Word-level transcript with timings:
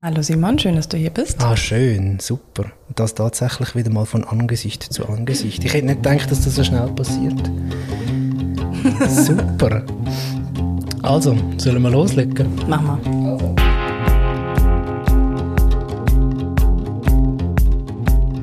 Hallo 0.00 0.22
Simon, 0.22 0.56
schön, 0.60 0.76
dass 0.76 0.86
du 0.86 0.96
hier 0.96 1.10
bist. 1.10 1.42
Ah, 1.42 1.56
schön, 1.56 2.20
super. 2.20 2.66
Und 2.86 3.00
das 3.00 3.16
tatsächlich 3.16 3.74
wieder 3.74 3.90
mal 3.90 4.06
von 4.06 4.22
Angesicht 4.22 4.84
zu 4.84 5.08
Angesicht. 5.08 5.64
Ich 5.64 5.74
hätte 5.74 5.86
nicht 5.86 6.04
gedacht, 6.04 6.30
dass 6.30 6.44
das 6.44 6.54
so 6.54 6.62
schnell 6.62 6.86
passiert. 6.92 7.34
super. 9.08 9.84
Also, 11.02 11.36
sollen 11.56 11.82
wir 11.82 11.90
loslegen? 11.90 12.48
Mach 12.68 12.80
mal. 12.80 13.00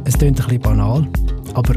Es 0.03 0.17
klingt 0.17 0.41
ein 0.41 0.45
bisschen 0.45 0.61
banal, 0.61 1.07
aber 1.53 1.75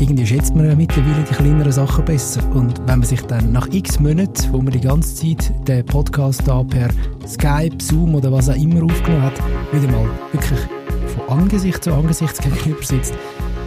irgendwie 0.00 0.26
schätzt 0.26 0.54
man 0.54 0.66
ja 0.66 0.74
mittlerweile 0.74 1.22
die 1.22 1.34
kleineren 1.34 1.72
Sachen 1.72 2.04
besser. 2.04 2.42
Und 2.54 2.78
wenn 2.86 3.00
man 3.00 3.02
sich 3.02 3.20
dann 3.22 3.52
nach 3.52 3.68
x 3.70 4.00
Monaten, 4.00 4.52
wo 4.52 4.58
man 4.58 4.72
die 4.72 4.80
ganze 4.80 5.14
Zeit 5.14 5.52
den 5.68 5.84
Podcast 5.84 6.42
da 6.46 6.64
per 6.64 6.88
Skype, 7.26 7.76
Zoom 7.82 8.14
oder 8.14 8.32
was 8.32 8.48
auch 8.48 8.56
immer 8.56 8.82
aufgenommen 8.82 9.22
hat, 9.22 9.38
wieder 9.72 9.92
mal 9.92 10.08
wirklich 10.32 10.60
von 11.06 11.38
Angesicht 11.38 11.84
zu 11.84 11.92
Angesicht 11.92 12.40
gegenüber 12.42 12.82
sitzt, 12.82 13.14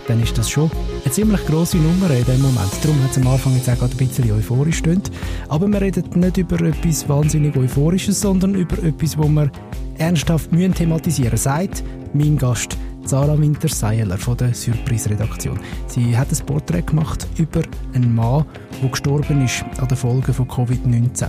dann 0.08 0.22
ist 0.22 0.38
das 0.38 0.50
schon 0.50 0.72
eine 1.04 1.14
ziemlich 1.14 1.46
grosse 1.46 1.78
Nummer 1.78 2.10
in 2.10 2.26
dem 2.26 2.42
Moment. 2.42 2.72
Darum 2.82 3.02
hat 3.04 3.12
es 3.12 3.18
am 3.18 3.28
Anfang 3.28 3.56
jetzt 3.56 3.70
auch 3.70 3.78
gerade 3.78 3.94
ein 3.94 4.08
bisschen 4.08 4.32
euphorisch 4.32 4.78
stimmt. 4.78 5.12
Aber 5.50 5.68
wir 5.68 5.80
reden 5.80 6.20
nicht 6.20 6.38
über 6.38 6.60
etwas 6.62 7.08
wahnsinnig 7.08 7.56
Euphorisches, 7.56 8.20
sondern 8.20 8.56
über 8.56 8.82
etwas, 8.84 9.18
wo 9.18 9.28
wir 9.28 9.52
ernsthaft 10.00 10.52
müssen 10.52 10.74
thematisieren 10.74 11.38
sagt 11.38 11.84
mein 12.14 12.38
Gast 12.38 12.78
Sarah 13.06 13.38
Winter-Seiler 13.38 14.18
von 14.18 14.38
der 14.38 14.54
Surprise-Redaktion. 14.54 15.60
Sie 15.88 16.18
hat 16.18 16.30
ein 16.32 16.46
Porträt 16.46 16.84
gemacht 16.84 17.28
über 17.38 17.62
einen 17.94 18.16
Mann, 18.16 18.46
der 18.82 18.90
gestorben 18.90 19.44
ist 19.44 19.66
an 19.78 19.88
den 19.88 19.98
Folgen 19.98 20.34
von 20.34 20.48
Covid-19. 20.48 21.28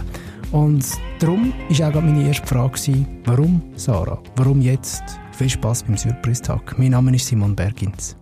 Und 0.52 0.86
darum 1.18 1.52
war 1.68 1.88
auch 1.96 2.02
meine 2.02 2.28
erste 2.28 2.46
Frage, 2.46 3.06
warum 3.24 3.60
Sarah? 3.76 4.22
Warum 4.36 4.60
jetzt? 4.60 5.02
Viel 5.32 5.50
Spaß 5.50 5.82
beim 5.82 5.96
Surprise-Tag. 5.96 6.78
Mein 6.78 6.92
Name 6.92 7.14
ist 7.14 7.26
Simon 7.26 7.56
Bergins. 7.56 8.16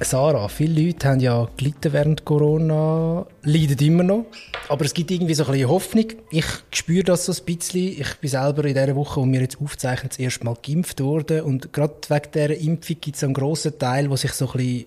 Sarah, 0.00 0.46
viele 0.48 0.80
Leute 0.80 1.08
haben 1.08 1.20
ja 1.20 1.48
gelitten 1.56 1.92
während 1.92 2.24
Corona, 2.24 3.26
leiden 3.42 3.78
immer 3.78 4.04
noch. 4.04 4.26
Aber 4.68 4.84
es 4.84 4.94
gibt 4.94 5.10
irgendwie 5.10 5.34
so 5.34 5.44
ein 5.44 5.52
bisschen 5.52 5.68
Hoffnung. 5.68 6.06
Ich 6.30 6.46
spüre 6.72 7.02
das 7.02 7.26
so 7.26 7.32
ein 7.32 7.44
bisschen. 7.44 8.00
Ich 8.00 8.14
bin 8.16 8.30
selber 8.30 8.64
in 8.64 8.74
dieser 8.74 8.94
Woche, 8.94 9.20
wo 9.20 9.26
wir 9.26 9.40
jetzt 9.40 9.60
aufzeichnen, 9.60 10.10
das 10.10 10.18
erste 10.18 10.44
Mal 10.44 10.56
geimpft 10.64 11.00
worden. 11.00 11.42
Und 11.42 11.72
gerade 11.72 11.96
wegen 12.08 12.30
dieser 12.32 12.56
Impfung 12.56 12.96
gibt 13.00 13.16
es 13.16 13.24
einen 13.24 13.34
grossen 13.34 13.78
Teil, 13.78 14.08
der 14.08 14.16
sich 14.16 14.32
so 14.32 14.46
ein 14.46 14.52
bisschen 14.52 14.86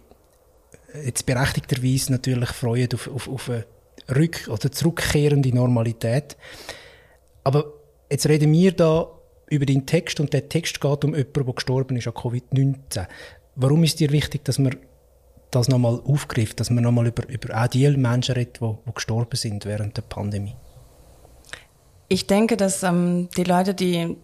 jetzt 1.04 1.26
berechtigterweise 1.26 2.12
natürlich 2.12 2.50
freut 2.50 2.94
auf, 2.94 3.10
auf, 3.10 3.28
auf 3.28 3.50
eine 3.50 3.66
rück- 4.10 4.50
oder 4.50 4.72
zurückkehrende 4.72 5.54
Normalität. 5.54 6.38
Aber 7.44 7.66
jetzt 8.10 8.28
reden 8.28 8.52
wir 8.54 8.72
da 8.72 9.08
über 9.50 9.66
den 9.66 9.86
Text 9.86 10.20
und 10.22 10.32
der 10.32 10.48
Text 10.48 10.80
geht 10.80 11.04
um 11.04 11.16
jemanden, 11.16 11.46
der 11.46 11.54
gestorben 11.54 11.98
ist 11.98 12.08
an 12.08 12.14
Covid-19. 12.14 13.08
Warum 13.56 13.84
ist 13.84 14.00
dir 14.00 14.12
wichtig, 14.12 14.46
dass 14.46 14.60
wir 14.60 14.72
das 15.52 15.68
nochmal 15.68 16.00
aufgreift, 16.06 16.60
dass 16.60 16.70
man 16.70 16.84
nochmal 16.84 17.08
über, 17.08 17.28
über 17.30 17.62
auch 17.62 17.68
die 17.68 17.88
Menschen 17.98 18.34
redet, 18.34 18.60
die, 18.62 18.66
die 18.88 18.94
gestorben 18.94 19.36
sind 19.36 19.66
während 19.66 19.98
der 19.98 20.04
Pandemie? 20.04 20.56
Ich 22.08 22.28
denke, 22.28 22.58
dass 22.58 22.84
ähm, 22.84 23.30
die 23.38 23.44
Leute, 23.44 23.74
die 23.74 24.18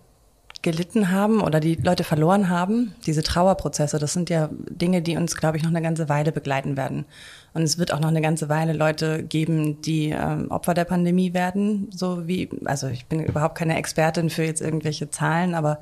gelitten 0.61 1.11
haben 1.11 1.41
oder 1.41 1.59
die 1.59 1.75
Leute 1.75 2.03
verloren 2.03 2.49
haben, 2.49 2.93
diese 3.05 3.23
Trauerprozesse, 3.23 3.99
das 3.99 4.13
sind 4.13 4.29
ja 4.29 4.49
Dinge, 4.51 5.01
die 5.01 5.15
uns, 5.15 5.35
glaube 5.35 5.57
ich, 5.57 5.63
noch 5.63 5.69
eine 5.69 5.81
ganze 5.81 6.09
Weile 6.09 6.31
begleiten 6.31 6.75
werden. 6.75 7.05
Und 7.53 7.61
es 7.61 7.77
wird 7.77 7.93
auch 7.93 7.99
noch 7.99 8.09
eine 8.09 8.21
ganze 8.21 8.49
Weile 8.49 8.73
Leute 8.73 9.23
geben, 9.23 9.81
die 9.81 10.09
ähm, 10.09 10.49
Opfer 10.49 10.73
der 10.73 10.85
Pandemie 10.85 11.33
werden, 11.33 11.89
so 11.91 12.27
wie, 12.27 12.49
also 12.65 12.87
ich 12.87 13.05
bin 13.05 13.23
überhaupt 13.23 13.57
keine 13.57 13.77
Expertin 13.77 14.29
für 14.29 14.43
jetzt 14.43 14.61
irgendwelche 14.61 15.09
Zahlen, 15.09 15.55
aber 15.55 15.79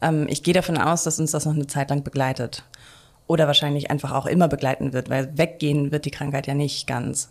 ähm, 0.00 0.26
ich 0.28 0.42
gehe 0.42 0.54
davon 0.54 0.78
aus, 0.78 1.04
dass 1.04 1.18
uns 1.18 1.32
das 1.32 1.46
noch 1.46 1.54
eine 1.54 1.66
Zeit 1.66 1.90
lang 1.90 2.04
begleitet 2.04 2.64
oder 3.32 3.46
wahrscheinlich 3.46 3.90
einfach 3.90 4.12
auch 4.12 4.26
immer 4.26 4.46
begleiten 4.46 4.92
wird, 4.92 5.08
weil 5.08 5.36
weggehen 5.36 5.90
wird 5.90 6.04
die 6.04 6.10
Krankheit 6.10 6.46
ja 6.46 6.54
nicht 6.54 6.86
ganz. 6.86 7.30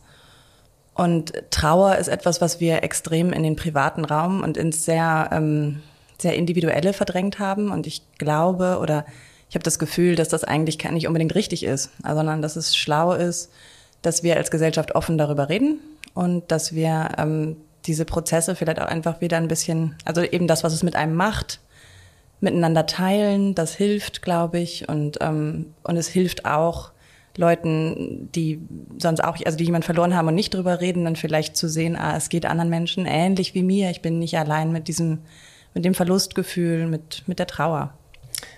Und 0.94 1.34
Trauer 1.52 1.96
ist 1.98 2.08
etwas, 2.08 2.42
was 2.42 2.60
wir 2.60 2.84
extrem 2.84 3.32
in 3.32 3.44
den 3.44 3.56
privaten 3.56 4.04
Raum 4.04 4.42
und 4.42 4.58
ins 4.58 4.84
sehr, 4.84 5.30
ähm, 5.32 5.82
sehr 6.18 6.36
individuelle 6.36 6.94
verdrängt 6.94 7.40
haben. 7.40 7.72
Und 7.72 7.88
ich 7.88 8.02
glaube 8.18 8.80
oder 8.82 9.06
ich 9.50 9.56
habe 9.56 9.64
das 9.64 9.80
Gefühl, 9.80 10.16
dass 10.16 10.30
das 10.30 10.44
eigentlich 10.44 10.84
nicht 10.92 11.08
unbedingt 11.08 11.36
richtig 11.36 11.64
ist, 11.64 11.92
sondern 12.04 12.42
dass 12.42 12.56
es 12.56 12.76
schlau 12.76 13.14
ist, 13.14 13.52
dass 14.02 14.24
wir 14.24 14.38
als 14.38 14.50
Gesellschaft 14.50 14.96
offen 14.96 15.18
darüber 15.18 15.50
reden 15.50 15.80
und 16.14 16.52
dass 16.52 16.74
wir 16.74 17.10
ähm, 17.18 17.58
diese 17.86 18.06
Prozesse 18.06 18.56
vielleicht 18.56 18.80
auch 18.82 18.88
einfach 18.88 19.22
wieder 19.22 19.38
ein 19.38 19.48
bisschen, 19.48 19.96
also 20.06 20.22
eben 20.22 20.48
das, 20.48 20.64
was 20.64 20.74
es 20.74 20.84
mit 20.84 20.96
einem 20.96 21.16
macht, 21.16 21.60
miteinander 22.42 22.86
teilen, 22.86 23.56
das 23.56 23.76
hilft, 23.76 24.22
glaube 24.22 24.60
ich. 24.60 24.90
Und, 24.90 25.20
ähm, 25.22 25.68
und 25.84 25.96
es 25.96 26.08
hilft 26.08 26.46
auch 26.46 26.92
Leuten, 27.38 28.30
die 28.36 28.60
sonst 28.98 29.24
auch, 29.24 29.38
also 29.46 29.58
die 29.58 29.64
jemand 29.64 29.86
verloren 29.86 30.16
haben 30.16 30.28
und 30.28 30.36
nicht 30.36 30.54
drüber 30.54 30.82
reden, 30.82 31.06
dann 31.06 31.16
vielleicht 31.16 31.56
zu 31.56 31.70
sehen, 31.70 31.96
ah, 31.96 32.18
es 32.18 32.30
geht 32.30 32.46
anderen 32.46 32.70
Menschen 32.70 33.06
ähnlich 33.06 33.54
wie 33.54 33.64
mir. 33.64 33.90
Ich 33.90 34.02
bin 34.02 34.20
nicht 34.20 34.38
allein 34.38 34.72
mit 34.72 34.88
diesem, 34.88 35.20
mit 35.74 35.86
dem 35.86 35.94
Verlustgefühl, 35.94 36.88
mit, 36.88 37.24
mit 37.28 37.40
der 37.40 37.48
Trauer. 37.48 37.94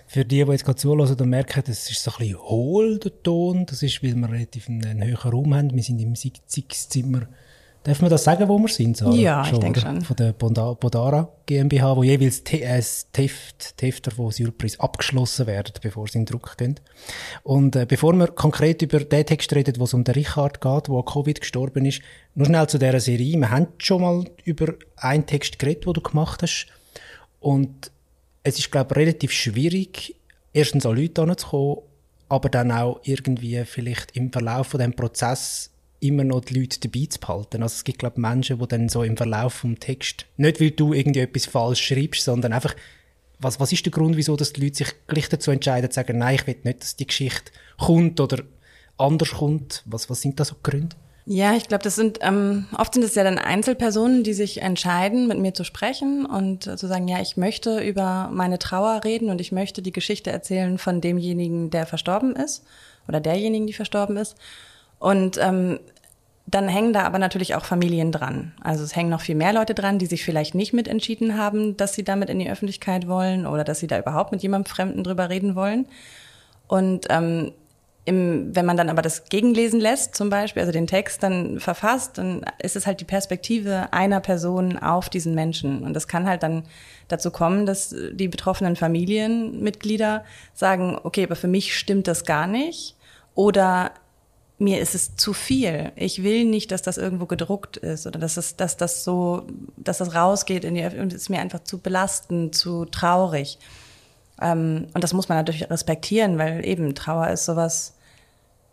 Für 0.07 0.25
die, 0.25 0.43
die 0.43 0.51
jetzt 0.51 0.65
gerade 0.65 0.77
zuhören 0.77 1.01
und 1.01 1.29
merken, 1.29 1.63
das 1.65 1.89
ist 1.89 2.03
so 2.03 2.11
ein 2.11 2.17
bisschen 2.19 2.39
hohl, 2.39 2.99
der 2.99 3.23
Ton, 3.23 3.65
das 3.65 3.83
ist, 3.83 4.01
weil 4.03 4.15
wir 4.15 4.31
relativ 4.31 4.69
einen, 4.69 4.85
einen 4.85 5.03
höheren 5.03 5.31
Raum 5.31 5.53
haben. 5.53 5.73
Wir 5.73 5.83
sind 5.83 5.99
im 5.99 6.15
Sitzimmer 6.15 7.27
Darf 7.83 7.99
man 8.01 8.09
das 8.09 8.23
sagen, 8.23 8.47
wo 8.47 8.57
wir 8.57 8.69
sind? 8.69 8.95
Sarah? 8.95 9.13
Ja, 9.13 9.43
schon, 9.43 9.55
ich 9.55 9.59
denke 9.59 9.81
schon. 9.81 10.01
Von 10.01 10.15
der 10.15 10.31
Bodara 10.31 11.29
GmbH, 11.45 11.97
wo 11.97 12.03
jeweils 12.03 12.39
äh, 12.51 12.81
Teft, 13.11 13.75
Hefter 13.81 14.11
von 14.11 14.31
Surprise 14.31 14.79
abgeschlossen 14.79 15.47
werden, 15.47 15.73
bevor 15.81 16.07
sie 16.07 16.19
in 16.19 16.25
Druck 16.25 16.57
gehen. 16.57 16.79
Und 17.43 17.75
äh, 17.75 17.85
bevor 17.85 18.13
wir 18.13 18.27
konkret 18.27 18.81
über 18.81 19.01
den 19.01 19.25
Text 19.25 19.53
reden, 19.53 19.75
wo 19.79 19.83
es 19.83 19.93
um 19.93 20.05
den 20.05 20.13
Richard 20.15 20.61
geht, 20.61 20.87
der 20.87 20.95
an 20.95 21.05
Covid 21.05 21.41
gestorben 21.41 21.85
ist, 21.85 22.01
nur 22.35 22.45
schnell 22.45 22.67
zu 22.67 22.77
dieser 22.77 23.01
Serie. 23.01 23.37
Wir 23.37 23.51
haben 23.51 23.67
schon 23.79 24.01
mal 24.01 24.23
über 24.45 24.73
einen 24.95 25.25
Text 25.25 25.59
geredet, 25.59 25.85
den 25.85 25.93
du 25.93 26.01
gemacht 26.01 26.41
hast. 26.41 26.67
Und 27.41 27.91
es 28.43 28.59
ist, 28.59 28.71
glaube 28.71 28.93
ich, 28.93 28.97
relativ 28.97 29.33
schwierig, 29.33 30.15
erstens 30.53 30.85
an 30.85 30.95
Leute 30.95 31.21
heranzukommen, 31.21 31.79
aber 32.29 32.47
dann 32.47 32.71
auch 32.71 33.01
irgendwie 33.03 33.61
vielleicht 33.65 34.15
im 34.15 34.31
Verlauf 34.31 34.67
von 34.67 34.79
dem 34.79 34.93
Prozess 34.93 35.72
immer 36.03 36.23
noch 36.23 36.41
die 36.41 36.59
Leute 36.59 36.79
dabei 36.79 37.05
zu 37.07 37.19
behalten. 37.19 37.63
Also 37.63 37.73
es 37.73 37.83
gibt, 37.83 37.99
glaube 37.99 38.15
ich, 38.17 38.21
Menschen, 38.21 38.59
die 38.59 38.67
dann 38.67 38.89
so 38.89 39.03
im 39.03 39.17
Verlauf 39.17 39.53
vom 39.53 39.79
Text, 39.79 40.25
nicht 40.37 40.59
weil 40.59 40.71
du 40.71 40.93
irgendwie 40.93 41.21
etwas 41.21 41.45
falsch 41.45 41.81
schreibst, 41.81 42.23
sondern 42.23 42.53
einfach, 42.53 42.75
was, 43.39 43.59
was 43.59 43.71
ist 43.71 43.85
der 43.85 43.91
Grund, 43.91 44.15
wieso 44.15 44.35
dass 44.35 44.53
die 44.53 44.61
Leute 44.61 44.77
sich 44.77 44.93
gleich 45.07 45.29
dazu 45.29 45.51
entscheiden, 45.51 45.89
zu 45.89 45.95
sagen, 45.95 46.17
nein, 46.17 46.35
ich 46.35 46.47
will 46.47 46.57
nicht, 46.63 46.81
dass 46.81 46.95
die 46.95 47.07
Geschichte 47.07 47.51
kommt 47.77 48.19
oder 48.19 48.43
anders 48.97 49.31
kommt? 49.31 49.83
Was, 49.85 50.09
was 50.09 50.21
sind 50.21 50.39
da 50.39 50.45
so 50.45 50.55
Gründe? 50.61 50.95
Ja, 51.25 51.55
ich 51.55 51.69
glaube, 51.69 51.83
das 51.83 51.95
sind 51.95 52.19
ähm, 52.21 52.65
oft 52.77 52.93
sind 52.93 53.03
es 53.03 53.15
ja 53.15 53.23
dann 53.23 53.37
Einzelpersonen, 53.37 54.23
die 54.23 54.33
sich 54.33 54.61
entscheiden, 54.61 55.27
mit 55.27 55.39
mir 55.39 55.53
zu 55.53 55.63
sprechen 55.63 56.25
und 56.25 56.63
zu 56.63 56.87
sagen, 56.87 57.07
ja, 57.07 57.21
ich 57.21 57.37
möchte 57.37 57.79
über 57.79 58.29
meine 58.33 58.59
Trauer 58.59 59.01
reden 59.05 59.29
und 59.29 59.39
ich 59.39 59.53
möchte 59.53 59.81
die 59.81 59.93
Geschichte 59.93 60.31
erzählen 60.31 60.77
von 60.77 60.99
demjenigen, 60.99 61.69
der 61.69 61.85
verstorben 61.85 62.35
ist 62.35 62.65
oder 63.07 63.21
derjenigen, 63.21 63.67
die 63.67 63.73
verstorben 63.73 64.17
ist. 64.17 64.35
Und 64.99 65.37
ähm, 65.41 65.79
dann 66.45 66.67
hängen 66.67 66.93
da 66.93 67.03
aber 67.03 67.19
natürlich 67.19 67.55
auch 67.55 67.65
Familien 67.65 68.11
dran. 68.11 68.51
Also 68.61 68.83
es 68.83 68.95
hängen 68.95 69.09
noch 69.09 69.21
viel 69.21 69.35
mehr 69.35 69.53
Leute 69.53 69.73
dran, 69.73 69.97
die 69.97 70.05
sich 70.05 70.25
vielleicht 70.25 70.55
nicht 70.55 70.73
mitentschieden 70.73 71.37
haben, 71.37 71.77
dass 71.77 71.93
sie 71.93 72.03
damit 72.03 72.29
in 72.29 72.39
die 72.39 72.49
Öffentlichkeit 72.49 73.07
wollen 73.07 73.45
oder 73.45 73.63
dass 73.63 73.79
sie 73.79 73.87
da 73.87 73.97
überhaupt 73.97 74.31
mit 74.31 74.43
jemandem 74.43 74.69
Fremden 74.69 75.03
drüber 75.03 75.29
reden 75.29 75.55
wollen. 75.55 75.85
Und 76.67 77.07
ähm, 77.09 77.53
im, 78.05 78.53
wenn 78.53 78.65
man 78.65 78.75
dann 78.75 78.89
aber 78.89 79.01
das 79.01 79.25
gegenlesen 79.25 79.79
lässt, 79.79 80.15
zum 80.15 80.29
Beispiel, 80.29 80.61
also 80.61 80.73
den 80.73 80.87
Text 80.87 81.23
dann 81.23 81.61
verfasst, 81.61 82.17
dann 82.17 82.45
ist 82.61 82.75
es 82.75 82.85
halt 82.85 82.99
die 82.99 83.05
Perspektive 83.05 83.93
einer 83.93 84.19
Person 84.19 84.77
auf 84.77 85.09
diesen 85.09 85.35
Menschen. 85.35 85.83
Und 85.83 85.93
das 85.93 86.09
kann 86.09 86.27
halt 86.27 86.43
dann 86.43 86.63
dazu 87.07 87.31
kommen, 87.31 87.65
dass 87.65 87.95
die 88.11 88.27
betroffenen 88.27 88.75
Familienmitglieder 88.75 90.25
sagen, 90.53 90.99
okay, 91.01 91.23
aber 91.23 91.37
für 91.37 91.47
mich 91.47 91.77
stimmt 91.77 92.09
das 92.09 92.25
gar 92.25 92.47
nicht. 92.47 92.97
Oder 93.35 93.91
mir 94.59 94.79
ist 94.79 94.95
es 94.95 95.15
zu 95.15 95.33
viel. 95.33 95.91
Ich 95.95 96.23
will 96.23 96.45
nicht, 96.45 96.71
dass 96.71 96.81
das 96.81 96.97
irgendwo 96.97 97.25
gedruckt 97.25 97.77
ist 97.77 98.07
oder 98.07 98.19
dass 98.19 98.35
das, 98.35 98.55
dass 98.55 98.77
das 98.77 99.03
so, 99.03 99.47
dass 99.77 99.97
das 99.97 100.15
rausgeht 100.15 100.63
in 100.63 100.75
die 100.75 100.81
Öffentlichkeit. 100.81 101.03
Und 101.03 101.13
es 101.13 101.23
ist 101.23 101.29
mir 101.29 101.39
einfach 101.39 101.63
zu 101.63 101.79
belastend, 101.79 102.55
zu 102.55 102.85
traurig. 102.85 103.57
Ähm, 104.41 104.87
und 104.93 105.03
das 105.03 105.13
muss 105.13 105.29
man 105.29 105.37
natürlich 105.37 105.69
respektieren, 105.69 106.37
weil 106.37 106.65
eben 106.65 106.95
Trauer 106.95 107.29
ist 107.29 107.45
sowas. 107.45 107.95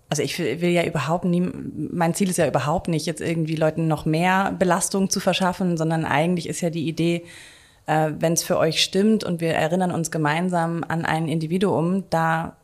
Also 0.09 0.23
ich 0.23 0.39
will 0.39 0.71
ja 0.71 0.85
überhaupt 0.85 1.25
nie, 1.25 1.41
mein 1.41 2.15
Ziel 2.15 2.31
ist 2.31 2.39
ja 2.39 2.49
überhaupt 2.49 2.89
nicht, 2.89 3.07
jetzt 3.07 3.21
irgendwie 3.21 3.55
Leuten 3.55 3.87
noch 3.87 4.05
mehr 4.05 4.55
Belastung 4.59 5.09
zu 5.09 5.21
verschaffen, 5.21 5.77
sondern 5.77 6.05
eigentlich 6.05 6.49
ist 6.49 6.61
ja 6.63 6.71
die 6.71 6.89
Idee, 6.89 7.25
äh, 7.87 8.11
wenn 8.19 8.33
es 8.33 8.43
für 8.43 8.59
euch 8.59 8.83
stimmt 8.83 9.23
und 9.23 9.41
wir 9.41 9.55
erinnern 9.55 9.93
uns 9.93 10.11
gemeinsam 10.11 10.85
an 10.87 11.05
ein 11.05 11.29
Individuum, 11.29 12.05
da 12.11 12.57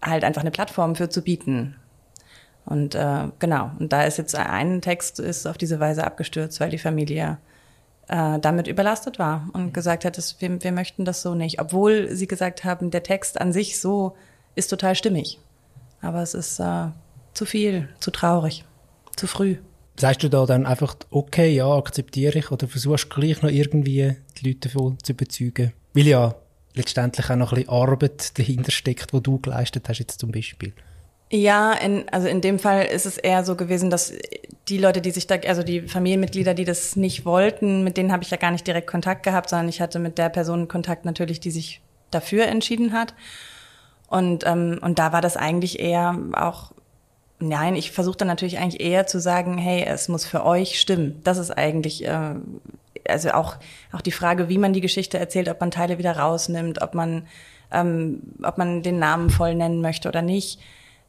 halt 0.00 0.22
einfach 0.22 0.42
eine 0.42 0.52
Plattform 0.52 0.94
für 0.94 1.08
zu 1.08 1.22
bieten. 1.22 1.74
Und 2.66 2.94
äh, 2.94 3.28
genau, 3.38 3.70
und 3.78 3.92
da 3.92 4.04
ist 4.04 4.16
jetzt 4.16 4.34
ein 4.34 4.80
Text 4.80 5.18
ist 5.18 5.46
auf 5.46 5.58
diese 5.58 5.80
Weise 5.80 6.04
abgestürzt, 6.04 6.60
weil 6.60 6.70
die 6.70 6.78
Familie 6.78 7.38
äh, 8.08 8.38
damit 8.38 8.68
überlastet 8.68 9.18
war 9.18 9.48
und 9.52 9.74
gesagt 9.74 10.04
hat, 10.04 10.16
dass 10.16 10.40
wir, 10.40 10.62
wir 10.62 10.72
möchten 10.72 11.04
das 11.04 11.22
so 11.22 11.34
nicht. 11.34 11.60
Obwohl 11.60 12.14
sie 12.14 12.26
gesagt 12.26 12.64
haben, 12.64 12.90
der 12.90 13.02
Text 13.02 13.40
an 13.40 13.52
sich 13.52 13.80
so 13.80 14.16
ist 14.54 14.68
total 14.68 14.94
stimmig. 14.94 15.38
Aber 16.00 16.22
es 16.22 16.34
ist 16.34 16.58
äh, 16.60 16.86
zu 17.32 17.44
viel, 17.44 17.88
zu 18.00 18.10
traurig, 18.10 18.64
zu 19.16 19.26
früh. 19.26 19.56
Sagst 19.96 20.22
du 20.22 20.28
da 20.28 20.44
dann 20.44 20.66
einfach, 20.66 20.96
okay, 21.10 21.54
ja, 21.54 21.68
akzeptiere 21.68 22.38
ich, 22.38 22.50
oder 22.50 22.66
versuchst 22.66 23.04
du 23.10 23.20
gleich 23.20 23.42
noch 23.42 23.50
irgendwie 23.50 24.16
die 24.38 24.48
Leute 24.48 24.68
davon 24.68 24.98
zu 25.02 25.12
überzeugen? 25.12 25.72
Weil 25.92 26.06
ja 26.06 26.34
letztendlich 26.74 27.30
auch 27.30 27.36
noch 27.36 27.52
ein 27.52 27.58
bisschen 27.60 27.72
Arbeit 27.72 28.38
dahinter 28.38 28.72
steckt, 28.72 29.12
wo 29.12 29.20
du 29.20 29.38
geleistet 29.38 29.88
hast 29.88 30.00
jetzt 30.00 30.18
zum 30.18 30.32
Beispiel. 30.32 30.72
Ja, 31.34 31.72
in, 31.72 32.08
also 32.10 32.28
in 32.28 32.40
dem 32.40 32.60
Fall 32.60 32.84
ist 32.84 33.06
es 33.06 33.18
eher 33.18 33.42
so 33.42 33.56
gewesen, 33.56 33.90
dass 33.90 34.12
die 34.68 34.78
Leute, 34.78 35.00
die 35.00 35.10
sich 35.10 35.26
da, 35.26 35.34
also 35.34 35.64
die 35.64 35.80
Familienmitglieder, 35.80 36.54
die 36.54 36.64
das 36.64 36.94
nicht 36.94 37.24
wollten, 37.24 37.82
mit 37.82 37.96
denen 37.96 38.12
habe 38.12 38.22
ich 38.22 38.30
ja 38.30 38.36
gar 38.36 38.52
nicht 38.52 38.64
direkt 38.68 38.86
Kontakt 38.86 39.24
gehabt, 39.24 39.48
sondern 39.48 39.68
ich 39.68 39.80
hatte 39.80 39.98
mit 39.98 40.16
der 40.16 40.28
Person 40.28 40.68
Kontakt 40.68 41.04
natürlich, 41.04 41.40
die 41.40 41.50
sich 41.50 41.80
dafür 42.12 42.46
entschieden 42.46 42.92
hat. 42.92 43.14
Und, 44.06 44.46
ähm, 44.46 44.78
und 44.80 45.00
da 45.00 45.12
war 45.12 45.20
das 45.20 45.36
eigentlich 45.36 45.80
eher 45.80 46.16
auch, 46.34 46.70
nein, 47.40 47.74
ich 47.74 47.90
versuche 47.90 48.18
dann 48.18 48.28
natürlich 48.28 48.60
eigentlich 48.60 48.80
eher 48.80 49.08
zu 49.08 49.18
sagen, 49.18 49.58
hey, 49.58 49.82
es 49.84 50.06
muss 50.06 50.24
für 50.24 50.46
euch 50.46 50.78
stimmen. 50.78 51.20
Das 51.24 51.38
ist 51.38 51.50
eigentlich, 51.50 52.06
äh, 52.06 52.34
also 53.08 53.32
auch, 53.32 53.56
auch 53.90 54.02
die 54.02 54.12
Frage, 54.12 54.48
wie 54.48 54.58
man 54.58 54.72
die 54.72 54.80
Geschichte 54.80 55.18
erzählt, 55.18 55.48
ob 55.48 55.60
man 55.60 55.72
Teile 55.72 55.98
wieder 55.98 56.16
rausnimmt, 56.16 56.80
ob 56.80 56.94
man, 56.94 57.26
ähm, 57.72 58.20
ob 58.44 58.56
man 58.56 58.84
den 58.84 59.00
Namen 59.00 59.30
voll 59.30 59.56
nennen 59.56 59.80
möchte 59.80 60.08
oder 60.08 60.22
nicht 60.22 60.60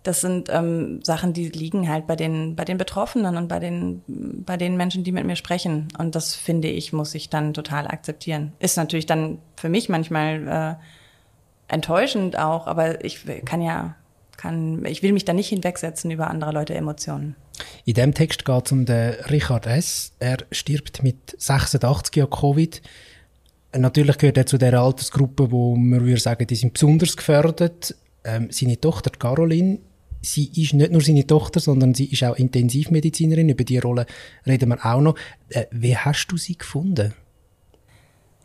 das 0.08 0.22
sind 0.22 0.50
ähm, 0.52 1.00
Sachen, 1.04 1.34
die 1.34 1.50
liegen 1.50 1.90
halt 1.90 2.06
bei 2.06 2.16
den, 2.16 2.56
bei 2.56 2.64
den 2.64 2.78
Betroffenen 2.78 3.38
und 3.38 3.48
bei 3.48 3.60
den, 3.60 4.04
bei 4.08 4.56
den 4.56 4.78
Menschen, 4.78 5.04
die 5.04 5.12
mit 5.12 5.26
mir 5.26 5.36
sprechen. 5.36 5.88
Und 5.98 6.14
das 6.14 6.36
finde 6.36 6.68
ich, 6.68 6.94
muss 6.94 7.16
ich 7.16 7.30
dann 7.30 7.54
total 7.56 7.88
akzeptieren. 7.88 8.54
Ist 8.60 8.78
natürlich 8.78 9.08
dann 9.08 9.40
für 9.56 9.68
mich 9.68 9.90
manchmal 9.90 10.78
äh, 11.70 11.74
enttäuschend 11.74 12.38
auch, 12.38 12.68
aber 12.68 13.04
ich 13.04 13.26
kann 13.46 13.62
ja, 13.62 13.96
kann, 14.38 14.86
ich 14.86 15.02
will 15.02 15.12
mich 15.12 15.26
da 15.26 15.34
nicht 15.34 15.50
hinwegsetzen 15.50 16.12
über 16.12 16.30
andere 16.30 16.52
Leute 16.52 16.76
Emotionen. 16.76 17.36
In 17.86 17.96
dem 17.96 18.14
Text 18.14 18.46
geht 18.46 18.66
es 18.66 18.72
um 18.72 18.86
den 18.86 19.14
Richard 19.32 19.66
S. 19.66 20.14
Er 20.20 20.38
stirbt 20.52 21.02
mit 21.02 21.36
86 21.38 22.16
Jahren 22.16 22.30
Covid. 22.30 22.82
Natürlich 23.76 24.20
gehört 24.20 24.38
er 24.38 24.46
zu 24.46 24.60
der 24.60 24.80
Altersgruppe, 24.80 25.52
wo 25.52 25.76
man 25.76 26.06
würde 26.06 26.20
sagen, 26.20 26.46
die 26.46 26.56
sind 26.56 26.74
besonders 26.74 27.18
gefördert. 27.18 27.96
Ähm, 28.24 28.50
seine 28.52 28.80
Tochter 28.80 29.12
Caroline 29.12 29.80
sie 30.26 30.52
ist 30.62 30.74
nicht 30.74 30.92
nur 30.92 31.02
seine 31.02 31.26
Tochter, 31.26 31.60
sondern 31.60 31.94
sie 31.94 32.06
ist 32.06 32.24
auch 32.24 32.36
Intensivmedizinerin. 32.36 33.50
Über 33.50 33.64
die 33.64 33.78
Rolle 33.78 34.06
reden 34.46 34.70
wir 34.70 34.86
auch 34.86 35.02
noch. 35.02 35.16
Äh, 35.50 35.66
wie 35.72 35.96
hast 35.96 36.28
du 36.28 36.38
sie 36.38 36.58
gefunden? 36.58 37.14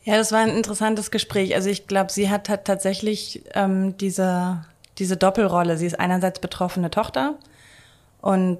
Ja, 0.05 0.17
das 0.17 0.33
war 0.33 0.41
ein 0.41 0.57
interessantes 0.57 1.11
Gespräch. 1.11 1.55
Also 1.55 1.69
ich 1.69 1.87
glaube, 1.87 2.11
sie 2.11 2.31
hat, 2.31 2.49
hat 2.49 2.65
tatsächlich 2.65 3.43
ähm, 3.55 3.97
diese, 3.99 4.65
diese 4.99 5.17
Doppelrolle. 5.17 5.77
Sie 5.77 5.87
ist 5.87 6.01
einerseits 6.01 6.41
betroffene 6.41 6.91
Tochter 6.91 7.39
und 8.21 8.59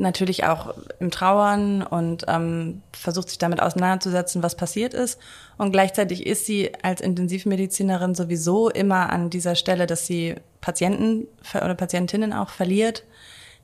natürlich 0.00 0.44
auch 0.44 0.74
im 0.98 1.10
Trauern 1.10 1.82
und 1.82 2.24
ähm, 2.26 2.82
versucht 2.92 3.28
sich 3.28 3.38
damit 3.38 3.62
auseinanderzusetzen, 3.62 4.42
was 4.42 4.56
passiert 4.56 4.94
ist. 4.94 5.20
Und 5.58 5.72
gleichzeitig 5.72 6.26
ist 6.26 6.46
sie 6.46 6.72
als 6.82 7.00
Intensivmedizinerin 7.00 8.14
sowieso 8.14 8.70
immer 8.70 9.10
an 9.10 9.30
dieser 9.30 9.54
Stelle, 9.54 9.86
dass 9.86 10.06
sie 10.06 10.36
Patienten 10.60 11.28
oder 11.54 11.74
Patientinnen 11.74 12.32
auch 12.32 12.48
verliert, 12.50 13.04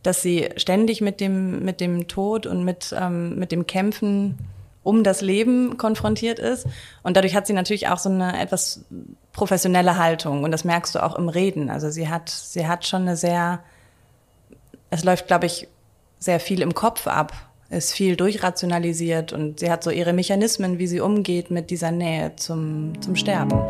dass 0.02 0.22
sie 0.22 0.50
ständig 0.56 1.00
mit 1.00 1.20
dem, 1.20 1.64
mit 1.64 1.80
dem 1.80 2.06
Tod 2.06 2.46
und 2.46 2.64
mit, 2.64 2.94
ähm, 2.96 3.36
mit 3.38 3.50
dem 3.50 3.66
Kämpfen 3.66 4.38
um 4.82 5.02
das 5.02 5.20
Leben 5.20 5.78
konfrontiert 5.78 6.38
ist. 6.38 6.66
Und 7.02 7.16
dadurch 7.16 7.34
hat 7.34 7.48
sie 7.48 7.52
natürlich 7.54 7.88
auch 7.88 7.98
so 7.98 8.08
eine 8.08 8.40
etwas 8.40 8.84
professionelle 9.32 9.98
Haltung. 9.98 10.44
Und 10.44 10.52
das 10.52 10.62
merkst 10.62 10.94
du 10.94 11.02
auch 11.02 11.16
im 11.16 11.28
Reden. 11.28 11.70
Also 11.70 11.90
sie 11.90 12.08
hat, 12.08 12.28
sie 12.28 12.68
hat 12.68 12.86
schon 12.86 13.02
eine 13.02 13.16
sehr, 13.16 13.64
es 14.90 15.02
läuft, 15.02 15.26
glaube 15.26 15.46
ich, 15.46 15.66
sehr 16.18 16.40
viel 16.40 16.62
im 16.62 16.74
Kopf 16.74 17.06
ab, 17.06 17.32
ist 17.70 17.92
viel 17.92 18.16
durchrationalisiert 18.16 19.32
und 19.32 19.60
sie 19.60 19.70
hat 19.70 19.82
so 19.82 19.90
ihre 19.90 20.12
Mechanismen, 20.12 20.78
wie 20.78 20.86
sie 20.86 21.00
umgeht 21.00 21.50
mit 21.50 21.70
dieser 21.70 21.90
Nähe 21.90 22.34
zum, 22.36 22.92
zum 23.00 23.16
Sterben. 23.16 23.60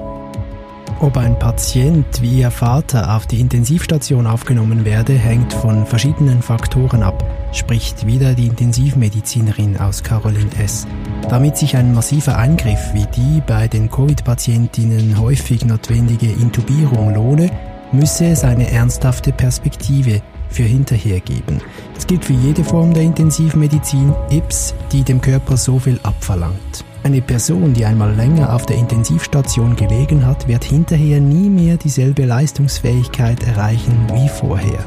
Ob 0.98 1.18
ein 1.18 1.38
Patient 1.38 2.06
wie 2.22 2.40
ihr 2.40 2.50
Vater 2.50 3.14
auf 3.14 3.26
die 3.26 3.40
Intensivstation 3.40 4.26
aufgenommen 4.26 4.86
werde, 4.86 5.12
hängt 5.12 5.52
von 5.52 5.84
verschiedenen 5.84 6.40
Faktoren 6.40 7.02
ab, 7.02 7.22
spricht 7.52 8.06
wieder 8.06 8.32
die 8.32 8.46
Intensivmedizinerin 8.46 9.76
aus 9.76 10.02
Caroline 10.02 10.50
S. 10.58 10.86
Damit 11.28 11.58
sich 11.58 11.76
ein 11.76 11.92
massiver 11.92 12.38
Eingriff 12.38 12.94
wie 12.94 13.06
die 13.14 13.42
bei 13.46 13.68
den 13.68 13.90
Covid-Patientinnen 13.90 15.20
häufig 15.20 15.66
notwendige 15.66 16.32
Intubierung 16.32 17.14
lohne, 17.14 17.50
müsse 17.92 18.26
es 18.26 18.42
eine 18.42 18.70
ernsthafte 18.70 19.32
Perspektive 19.32 20.22
für 20.48 20.62
hinterher 20.62 21.20
geben. 21.20 21.60
Das 21.94 22.06
gilt 22.06 22.24
für 22.24 22.32
jede 22.32 22.64
Form 22.64 22.94
der 22.94 23.02
Intensivmedizin, 23.02 24.14
IPS, 24.30 24.74
die 24.92 25.02
dem 25.02 25.20
Körper 25.20 25.56
so 25.56 25.78
viel 25.78 25.98
abverlangt. 26.02 26.84
Eine 27.02 27.22
Person, 27.22 27.72
die 27.72 27.84
einmal 27.84 28.14
länger 28.14 28.52
auf 28.52 28.66
der 28.66 28.76
Intensivstation 28.76 29.76
gelegen 29.76 30.26
hat, 30.26 30.48
wird 30.48 30.64
hinterher 30.64 31.20
nie 31.20 31.48
mehr 31.48 31.76
dieselbe 31.76 32.24
Leistungsfähigkeit 32.24 33.44
erreichen 33.44 34.06
wie 34.12 34.28
vorher. 34.28 34.84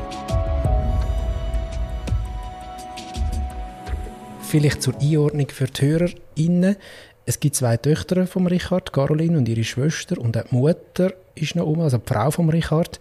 Vielleicht 4.42 4.82
zur 4.82 5.00
Einordnung 5.00 5.48
für 5.50 5.68
die 5.68 5.82
HörerInnen. 5.86 6.76
Es 7.26 7.40
gibt 7.40 7.56
zwei 7.56 7.78
Töchter 7.78 8.26
von 8.26 8.48
Richard, 8.48 8.92
Caroline 8.92 9.38
und 9.38 9.48
ihre 9.48 9.64
Schwester 9.64 10.18
und 10.18 10.36
auch 10.36 10.44
die 10.44 10.56
Mutter 10.56 11.14
ist 11.36 11.56
noch 11.56 11.68
um, 11.68 11.80
also 11.82 12.00
die 12.00 12.12
Frau 12.12 12.32
von 12.32 12.50
Richard. 12.50 13.00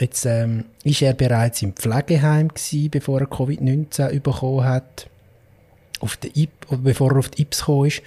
Jetzt 0.00 0.24
ähm, 0.24 0.64
ist 0.82 1.02
er 1.02 1.12
bereits 1.12 1.60
im 1.60 1.74
Pflegeheim 1.74 2.48
gewesen, 2.48 2.90
bevor 2.90 3.20
er 3.20 3.28
Covid-19 3.28 4.20
bekommen 4.20 4.64
hat, 4.64 5.10
auf 6.00 6.16
der 6.16 6.34
IP, 6.34 6.50
bevor 6.82 7.12
er 7.12 7.18
auf 7.18 7.28
die 7.28 7.42
IPS 7.42 7.60
gekommen 7.60 7.86
ist. 7.86 8.02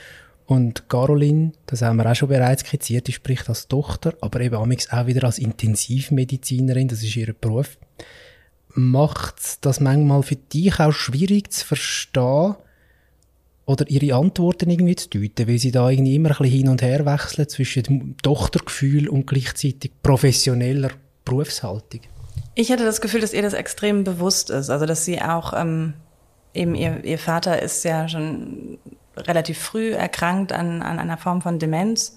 Und 0.48 0.90
Caroline, 0.90 1.52
das 1.68 1.84
haben 1.84 1.98
wir 1.98 2.10
auch 2.10 2.16
schon 2.16 2.30
bereits 2.30 2.64
skizziert, 2.64 3.08
die 3.08 3.14
spricht 3.14 3.48
als 3.48 3.68
Tochter, 3.68 4.16
aber 4.22 4.42
eben 4.42 4.56
auch 4.56 4.68
wieder 5.08 5.24
als 5.24 5.38
Intensivmedizinerin, 5.38 6.88
das 6.88 7.04
ist 7.04 7.16
ihr 7.16 7.34
Beruf. 7.34 7.78
Macht 8.70 9.64
das 9.64 9.80
manchmal 9.80 10.24
für 10.24 10.36
dich 10.36 10.80
auch 10.80 10.92
schwierig 10.92 11.54
zu 11.54 11.66
verstehen 11.66 12.56
oder 13.66 13.88
ihre 13.88 14.18
Antworten 14.18 14.70
irgendwie 14.70 14.96
zu 14.96 15.10
deuten, 15.10 15.48
weil 15.48 15.60
sie 15.60 15.72
da 15.72 15.90
irgendwie 15.90 16.16
immer 16.16 16.32
ein 16.32 16.38
bisschen 16.38 16.58
hin 16.58 16.68
und 16.70 16.82
her 16.82 17.06
wechseln 17.06 17.48
zwischen 17.48 18.18
Tochtergefühl 18.22 19.08
und 19.08 19.28
gleichzeitig 19.28 19.92
professioneller 20.02 20.90
Berufshaltung? 21.26 22.02
Ich 22.56 22.72
hatte 22.72 22.86
das 22.86 23.02
Gefühl, 23.02 23.22
dass 23.22 23.34
ihr 23.34 23.42
das 23.42 23.54
extrem 23.54 24.04
bewusst 24.04 24.50
ist. 24.50 24.70
Also, 24.70 24.86
dass 24.86 25.06
sie 25.06 25.22
auch, 25.22 25.54
ähm, 25.54 25.94
eben 26.54 26.76
ihr, 26.76 27.04
ihr 27.04 27.20
Vater 27.20 27.62
ist 27.62 27.84
ja 27.84 28.08
schon 28.08 28.78
relativ 29.18 29.60
früh 29.60 29.92
erkrankt 29.94 30.52
an, 30.52 30.82
an 30.82 31.00
einer 31.00 31.18
Form 31.18 31.42
von 31.42 31.60
Demenz. 31.60 32.16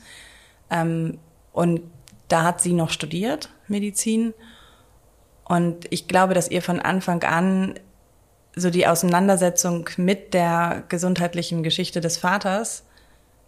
Ähm, 0.70 1.18
und 1.52 1.82
da 2.28 2.42
hat 2.42 2.60
sie 2.60 2.72
noch 2.72 2.90
studiert, 2.90 3.50
Medizin. 3.68 4.34
Und 5.44 5.86
ich 5.90 6.08
glaube, 6.08 6.34
dass 6.34 6.50
ihr 6.50 6.60
von 6.60 6.80
Anfang 6.80 7.22
an 7.22 7.74
so 8.56 8.70
die 8.70 8.86
Auseinandersetzung 8.86 9.88
mit 9.96 10.34
der 10.34 10.84
gesundheitlichen 10.88 11.62
Geschichte 11.62 12.00
des 12.00 12.16
Vaters 12.16 12.84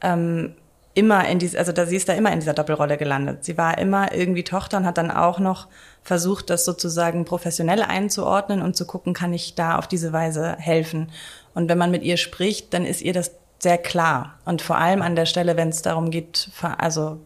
ähm, 0.02 0.54
immer 0.98 1.28
in 1.28 1.38
diese, 1.38 1.56
also 1.56 1.70
da, 1.70 1.86
sie 1.86 1.94
ist 1.94 2.08
da 2.08 2.14
immer 2.14 2.32
in 2.32 2.40
dieser 2.40 2.54
Doppelrolle 2.54 2.96
gelandet. 2.96 3.44
Sie 3.44 3.56
war 3.56 3.78
immer 3.78 4.12
irgendwie 4.12 4.42
Tochter 4.42 4.78
und 4.78 4.84
hat 4.84 4.98
dann 4.98 5.12
auch 5.12 5.38
noch 5.38 5.68
versucht, 6.02 6.50
das 6.50 6.64
sozusagen 6.64 7.24
professionell 7.24 7.82
einzuordnen 7.82 8.62
und 8.62 8.74
zu 8.74 8.84
gucken, 8.84 9.14
kann 9.14 9.32
ich 9.32 9.54
da 9.54 9.78
auf 9.78 9.86
diese 9.86 10.12
Weise 10.12 10.56
helfen. 10.58 11.12
Und 11.54 11.68
wenn 11.68 11.78
man 11.78 11.92
mit 11.92 12.02
ihr 12.02 12.16
spricht, 12.16 12.74
dann 12.74 12.84
ist 12.84 13.00
ihr 13.00 13.12
das 13.12 13.30
sehr 13.60 13.78
klar. 13.78 14.40
Und 14.44 14.60
vor 14.60 14.76
allem 14.76 15.00
an 15.00 15.14
der 15.14 15.26
Stelle, 15.26 15.56
wenn 15.56 15.68
es 15.68 15.82
darum 15.82 16.10
geht, 16.10 16.50
also 16.78 17.20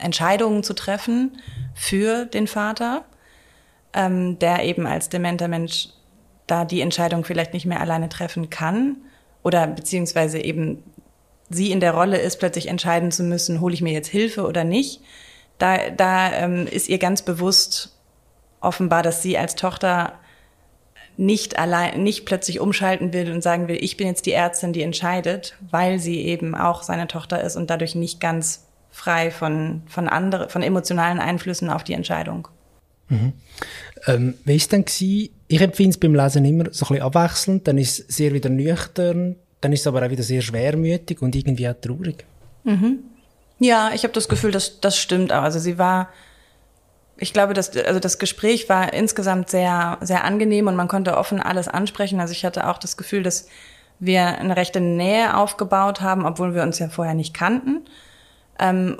Entscheidungen 0.00 0.64
zu 0.64 0.74
treffen 0.74 1.38
für 1.74 2.24
den 2.24 2.48
Vater, 2.48 3.04
ähm, 3.92 4.40
der 4.40 4.64
eben 4.64 4.86
als 4.86 5.08
dementer 5.08 5.46
Mensch 5.46 5.90
da 6.48 6.64
die 6.64 6.80
Entscheidung 6.80 7.24
vielleicht 7.24 7.52
nicht 7.52 7.66
mehr 7.66 7.80
alleine 7.80 8.08
treffen 8.08 8.50
kann 8.50 8.96
oder 9.44 9.68
beziehungsweise 9.68 10.38
eben 10.38 10.82
sie 11.52 11.70
in 11.70 11.80
der 11.80 11.92
Rolle 11.92 12.18
ist, 12.18 12.38
plötzlich 12.38 12.68
entscheiden 12.68 13.10
zu 13.10 13.22
müssen, 13.22 13.60
hole 13.60 13.74
ich 13.74 13.82
mir 13.82 13.92
jetzt 13.92 14.08
Hilfe 14.08 14.46
oder 14.46 14.64
nicht, 14.64 15.00
da, 15.58 15.90
da 15.90 16.32
ähm, 16.32 16.66
ist 16.66 16.88
ihr 16.88 16.98
ganz 16.98 17.22
bewusst 17.22 17.96
offenbar, 18.60 19.02
dass 19.02 19.22
sie 19.22 19.38
als 19.38 19.54
Tochter 19.54 20.14
nicht 21.16 21.58
allein, 21.58 22.02
nicht 22.02 22.24
plötzlich 22.24 22.58
umschalten 22.60 23.12
will 23.12 23.30
und 23.32 23.42
sagen 23.42 23.68
will, 23.68 23.76
ich 23.80 23.96
bin 23.96 24.06
jetzt 24.06 24.26
die 24.26 24.32
Ärztin, 24.32 24.72
die 24.72 24.82
entscheidet, 24.82 25.56
weil 25.70 25.98
sie 25.98 26.22
eben 26.22 26.54
auch 26.54 26.82
seine 26.82 27.06
Tochter 27.06 27.42
ist 27.42 27.56
und 27.56 27.70
dadurch 27.70 27.94
nicht 27.94 28.20
ganz 28.20 28.66
frei 28.90 29.30
von, 29.30 29.82
von 29.86 30.08
andere, 30.08 30.48
von 30.48 30.62
emotionalen 30.62 31.18
Einflüssen 31.18 31.70
auf 31.70 31.84
die 31.84 31.92
Entscheidung. 31.92 32.48
Mhm. 33.08 33.32
Ähm, 34.06 34.34
wie 34.44 34.56
ist 34.56 34.72
denn 34.72 34.84
gewesen? 34.84 35.30
Ich 35.48 35.60
empfinde 35.60 35.90
es 35.90 35.98
beim 35.98 36.14
Lesen 36.14 36.44
immer 36.44 36.64
so 36.70 36.86
ein 36.86 36.88
bisschen 36.88 37.02
abwechselnd, 37.02 37.68
dann 37.68 37.78
ist 37.78 38.00
es 38.00 38.16
sehr 38.16 38.32
wieder 38.32 38.48
nüchtern, 38.48 39.36
dann 39.62 39.72
ist 39.72 39.80
es 39.80 39.86
aber 39.86 40.04
auch 40.04 40.10
wieder 40.10 40.22
sehr 40.22 40.42
schwermütig 40.42 41.22
und 41.22 41.34
irgendwie 41.34 41.68
auch 41.68 41.74
traurig. 41.80 42.26
Mhm. 42.64 42.98
Ja, 43.58 43.92
ich 43.94 44.02
habe 44.02 44.12
das 44.12 44.28
Gefühl, 44.28 44.50
dass 44.50 44.80
das 44.80 44.98
stimmt 44.98 45.32
auch. 45.32 45.42
Also 45.42 45.58
sie 45.58 45.78
war, 45.78 46.08
ich 47.16 47.32
glaube, 47.32 47.54
dass 47.54 47.74
also 47.76 48.00
das 48.00 48.18
Gespräch 48.18 48.68
war 48.68 48.92
insgesamt 48.92 49.48
sehr 49.48 49.98
sehr 50.00 50.24
angenehm 50.24 50.66
und 50.66 50.76
man 50.76 50.88
konnte 50.88 51.16
offen 51.16 51.40
alles 51.40 51.68
ansprechen. 51.68 52.20
Also 52.20 52.32
ich 52.32 52.44
hatte 52.44 52.68
auch 52.68 52.78
das 52.78 52.96
Gefühl, 52.96 53.22
dass 53.22 53.46
wir 54.00 54.26
eine 54.26 54.56
rechte 54.56 54.80
Nähe 54.80 55.36
aufgebaut 55.36 56.00
haben, 56.00 56.26
obwohl 56.26 56.54
wir 56.54 56.64
uns 56.64 56.80
ja 56.80 56.88
vorher 56.88 57.14
nicht 57.14 57.32
kannten. 57.32 57.82
Ähm, 58.58 58.98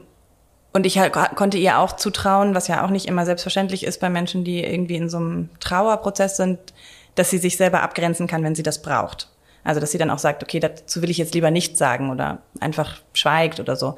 und 0.73 0.87
ich 0.87 0.99
konnte 1.35 1.59
ihr 1.59 1.79
auch 1.79 1.97
zutrauen, 1.97 2.55
was 2.55 2.69
ja 2.69 2.85
auch 2.85 2.91
nicht 2.91 3.07
immer 3.07 3.27
selbstverständlich 3.27 3.85
ist 3.85 4.01
bei 4.01 4.09
Menschen, 4.09 4.45
die 4.45 4.65
irgendwie 4.65 4.97
in 4.97 5.11
so 5.11 5.19
einem 5.19 5.51
Trauerprozess 5.61 6.37
sind, 6.37 6.59
dass 7.15 7.31
sie 7.31 7.39
sich 7.39 7.57
selber 7.57 7.83
abgrenzen 7.83 8.27
kann, 8.27 8.43
wenn 8.43 8.55
sie 8.55 8.63
das 8.63 8.81
braucht. 8.81 9.29
Also 9.65 9.81
dass 9.81 9.93
sie 9.93 9.99
dann 9.99 10.11
auch 10.11 10.19
sagt, 10.19 10.43
okay, 10.43 10.61
dazu 10.61 11.03
will 11.03 11.11
ich 11.11 11.19
jetzt 11.19 11.35
lieber 11.35 11.51
nichts 11.51 11.79
sagen 11.79 12.11
oder 12.11 12.43
einfach 12.61 13.01
schweigt 13.13 13.61
oder 13.61 13.77
so. 13.77 13.97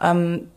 Ähm, 0.00 0.48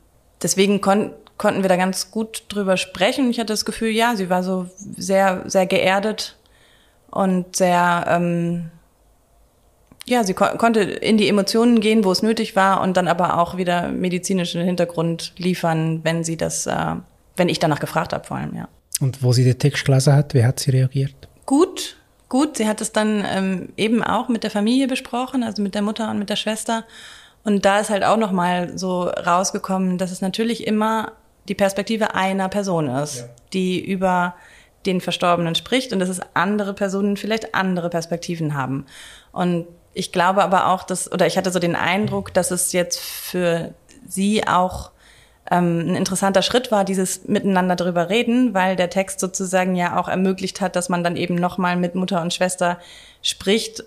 deswegen 0.41 0.81
kon 0.81 1.11
konnten 1.37 1.63
wir 1.63 1.69
da 1.69 1.77
ganz 1.77 2.11
gut 2.11 2.43
drüber 2.49 2.77
sprechen. 2.77 3.29
Ich 3.29 3.39
hatte 3.39 3.51
das 3.53 3.65
Gefühl, 3.65 3.89
ja, 3.89 4.15
sie 4.15 4.29
war 4.29 4.43
so 4.43 4.67
sehr, 4.77 5.43
sehr 5.45 5.65
geerdet 5.65 6.37
und 7.09 7.55
sehr, 7.55 8.05
ähm, 8.07 8.69
ja, 10.05 10.23
sie 10.23 10.33
ko 10.33 10.45
konnte 10.57 10.81
in 10.81 11.17
die 11.17 11.27
Emotionen 11.27 11.79
gehen, 11.79 12.03
wo 12.03 12.11
es 12.11 12.21
nötig 12.21 12.55
war 12.55 12.81
und 12.81 12.97
dann 12.97 13.07
aber 13.07 13.39
auch 13.39 13.57
wieder 13.57 13.89
medizinischen 13.89 14.63
Hintergrund 14.63 15.33
liefern, 15.37 16.01
wenn 16.03 16.23
sie 16.23 16.37
das, 16.37 16.67
äh, 16.67 16.95
wenn 17.35 17.49
ich 17.49 17.59
danach 17.59 17.79
gefragt 17.79 18.13
habe 18.13 18.25
vor 18.25 18.37
allem, 18.37 18.55
ja. 18.55 18.67
Und 18.99 19.23
wo 19.23 19.33
sie 19.33 19.43
den 19.43 19.57
Text 19.57 19.85
gelesen 19.85 20.13
hat, 20.13 20.33
wie 20.33 20.45
hat 20.45 20.59
sie 20.59 20.71
reagiert? 20.71 21.15
Gut, 21.45 21.97
gut. 22.33 22.57
Sie 22.57 22.67
hat 22.67 22.81
es 22.81 22.91
dann 22.91 23.23
ähm, 23.27 23.69
eben 23.77 24.03
auch 24.03 24.27
mit 24.27 24.43
der 24.43 24.49
Familie 24.49 24.87
besprochen, 24.87 25.43
also 25.43 25.61
mit 25.61 25.75
der 25.75 25.83
Mutter 25.83 26.09
und 26.09 26.17
mit 26.17 26.31
der 26.31 26.35
Schwester. 26.35 26.83
Und 27.43 27.63
da 27.63 27.79
ist 27.79 27.91
halt 27.91 28.03
auch 28.03 28.17
nochmal 28.17 28.75
so 28.75 29.03
rausgekommen, 29.03 29.99
dass 29.99 30.09
es 30.09 30.19
natürlich 30.19 30.65
immer 30.65 31.11
die 31.47 31.53
Perspektive 31.53 32.15
einer 32.15 32.49
Person 32.49 32.87
ist, 32.87 33.19
ja. 33.19 33.25
die 33.53 33.85
über 33.85 34.33
den 34.87 34.99
Verstorbenen 34.99 35.53
spricht 35.53 35.93
und 35.93 35.99
dass 35.99 36.09
es 36.09 36.21
andere 36.33 36.73
Personen 36.73 37.17
vielleicht 37.17 37.53
andere 37.53 37.91
Perspektiven 37.91 38.55
haben. 38.55 38.87
Und 39.31 39.67
ich 39.93 40.11
glaube 40.11 40.43
aber 40.43 40.69
auch, 40.69 40.81
dass, 40.81 41.11
oder 41.11 41.27
ich 41.27 41.37
hatte 41.37 41.51
so 41.51 41.59
den 41.59 41.75
Eindruck, 41.75 42.33
dass 42.33 42.49
es 42.49 42.71
jetzt 42.71 42.99
für 42.99 43.75
sie 44.07 44.47
auch 44.47 44.89
ähm, 45.51 45.79
ein 45.79 45.95
interessanter 45.95 46.41
Schritt 46.41 46.71
war, 46.71 46.85
dieses 46.85 47.27
Miteinander 47.27 47.75
darüber 47.75 48.09
reden, 48.09 48.53
weil 48.53 48.75
der 48.75 48.89
Text 48.89 49.19
sozusagen 49.19 49.75
ja 49.75 49.99
auch 49.99 50.07
ermöglicht 50.07 50.61
hat, 50.61 50.75
dass 50.75 50.89
man 50.89 51.03
dann 51.03 51.17
eben 51.17 51.35
nochmal 51.35 51.75
mit 51.75 51.95
Mutter 51.95 52.21
und 52.21 52.33
Schwester 52.33 52.79
spricht 53.21 53.83